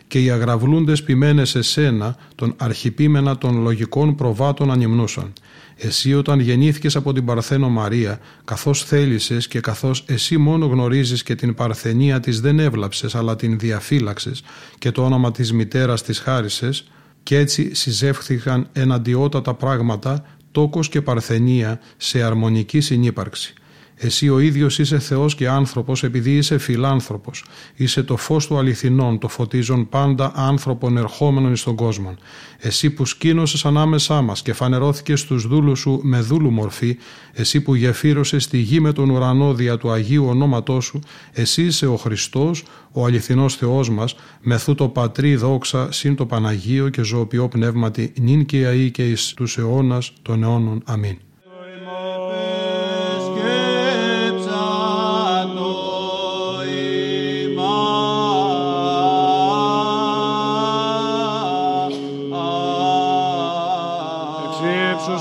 και 0.06 0.22
οι 0.22 0.30
αγραυλούντες 0.30 1.02
ποιμένες 1.02 1.48
σε 1.48 1.62
σένα 1.62 2.16
τον 2.34 2.54
αρχιπίμενα 2.56 3.38
των 3.38 3.62
λογικών 3.62 4.14
προβάτων 4.14 4.70
ανυμνούσαν. 4.70 5.32
Εσύ 5.76 6.14
όταν 6.14 6.40
γεννήθηκες 6.40 6.96
από 6.96 7.12
την 7.12 7.24
Παρθένο 7.24 7.68
Μαρία, 7.68 8.18
καθώς 8.44 8.84
θέλησες 8.84 9.48
και 9.48 9.60
καθώς 9.60 10.04
εσύ 10.06 10.36
μόνο 10.36 10.66
γνωρίζεις 10.66 11.22
και 11.22 11.34
την 11.34 11.54
παρθενία 11.54 12.20
της 12.20 12.40
δεν 12.40 12.58
έβλαψες 12.58 13.14
αλλά 13.14 13.36
την 13.36 13.58
διαφύλαξες 13.58 14.42
και 14.78 14.90
το 14.90 15.04
όνομα 15.04 15.30
της 15.30 15.52
μητέρας 15.52 16.02
της 16.02 16.18
χάρισες 16.18 16.88
και 17.22 17.38
έτσι 17.38 17.74
συζεύχθηκαν 17.74 18.68
εναντιότατα 18.72 19.54
πράγματα 19.54 20.24
τόκος 20.54 20.88
και 20.88 21.02
παρθενία 21.02 21.80
σε 21.96 22.22
αρμονική 22.22 22.80
συνύπαρξη. 22.80 23.54
Εσύ 23.96 24.28
ο 24.28 24.38
ίδιος 24.38 24.78
είσαι 24.78 24.98
Θεός 24.98 25.34
και 25.34 25.48
άνθρωπος 25.48 26.02
επειδή 26.02 26.36
είσαι 26.36 26.58
φιλάνθρωπος. 26.58 27.44
Είσαι 27.74 28.02
το 28.02 28.16
φως 28.16 28.46
του 28.46 28.58
αληθινών, 28.58 29.18
το 29.18 29.28
φωτίζον 29.28 29.88
πάντα 29.88 30.32
άνθρωπον 30.34 30.96
ερχόμενων 30.96 31.56
στον 31.56 31.74
κόσμο. 31.74 32.14
Εσύ 32.58 32.90
που 32.90 33.04
σκήνωσες 33.04 33.64
ανάμεσά 33.64 34.20
μας 34.20 34.42
και 34.42 34.52
φανερώθηκες 34.52 35.20
στους 35.20 35.46
δούλους 35.46 35.78
σου 35.78 36.00
με 36.02 36.20
δούλου 36.20 36.50
μορφή, 36.50 36.96
εσύ 37.32 37.60
που 37.60 37.74
γεφύρωσες 37.74 38.48
τη 38.48 38.58
γη 38.58 38.80
με 38.80 38.92
τον 38.92 39.10
ουρανό 39.10 39.54
δια 39.54 39.76
του 39.76 39.90
Αγίου 39.90 40.26
ονόματός 40.26 40.84
σου, 40.84 41.00
εσύ 41.32 41.62
είσαι 41.62 41.86
ο 41.86 41.96
Χριστός, 41.96 42.64
ο 42.92 43.04
αληθινός 43.04 43.54
Θεός 43.54 43.90
μας, 43.90 44.14
μεθού 44.40 44.74
το 44.74 44.88
Πατρί 44.88 45.36
δόξα, 45.36 45.92
συν 45.92 46.14
το 46.14 46.26
Παναγίο 46.26 46.88
και 46.88 47.02
ζωοποιό 47.02 47.48
πνεύματι, 47.48 48.12
νυν 48.20 48.44
και 48.44 48.66
αή 48.66 48.90
και 48.90 49.08
εις 49.10 49.34
τους 49.36 49.58
αιώνας 49.58 50.12
των 50.22 50.42
αιώνων. 50.42 50.82
Αμήν. 50.84 51.16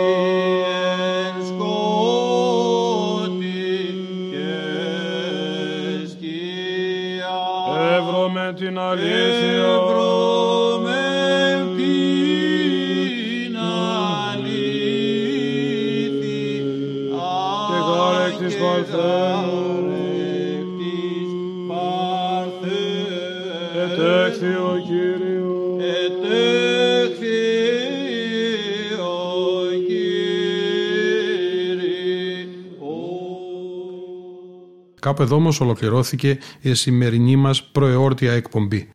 Κάπου 35.02 35.22
εδώ 35.22 35.36
όμως 35.36 35.60
ολοκληρώθηκε 35.60 36.38
η 36.60 36.74
σημερινή 36.74 37.36
μας 37.36 37.62
προεόρτια 37.62 38.32
εκπομπή. 38.32 38.88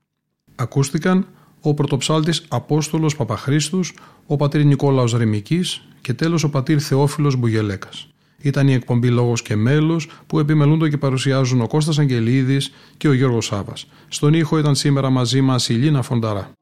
Ακούστηκαν 0.55 1.28
ο 1.62 1.74
πρωτοψάλτης 1.74 2.45
Απόστολος 2.47 3.16
Παπαχρίστους, 3.16 3.93
ο 4.26 4.36
πατήρ 4.36 4.66
Νικόλαος 4.66 5.14
Ρεμικής 5.14 5.88
και 6.01 6.14
τέλος 6.14 6.43
ο 6.43 6.49
πατήρ 6.49 6.78
Θεόφιλος 6.84 7.36
Μπουγελέκας. 7.36 8.08
Ήταν 8.41 8.68
η 8.68 8.74
εκπομπή 8.74 9.10
Λόγος 9.10 9.41
και 9.41 9.55
Μέλος 9.55 10.10
που 10.28 10.39
επιμελούνται 10.39 10.89
και 10.89 10.97
παρουσιάζουν 10.97 11.62
ο 11.62 11.68
Κώστας 11.68 11.99
Αγγελίδης 11.99 12.72
και 12.97 13.08
ο 13.08 13.14
Γιώργος 13.14 13.45
Σάβας. 13.45 13.88
Στον 14.08 14.34
ήχο 14.34 14.58
ήταν 14.58 14.76
σήμερα 14.76 15.10
μαζί 15.10 15.41
μας 15.41 15.70
η 15.70 15.74
Λίνα 15.74 16.01
Φονταρά. 16.01 16.57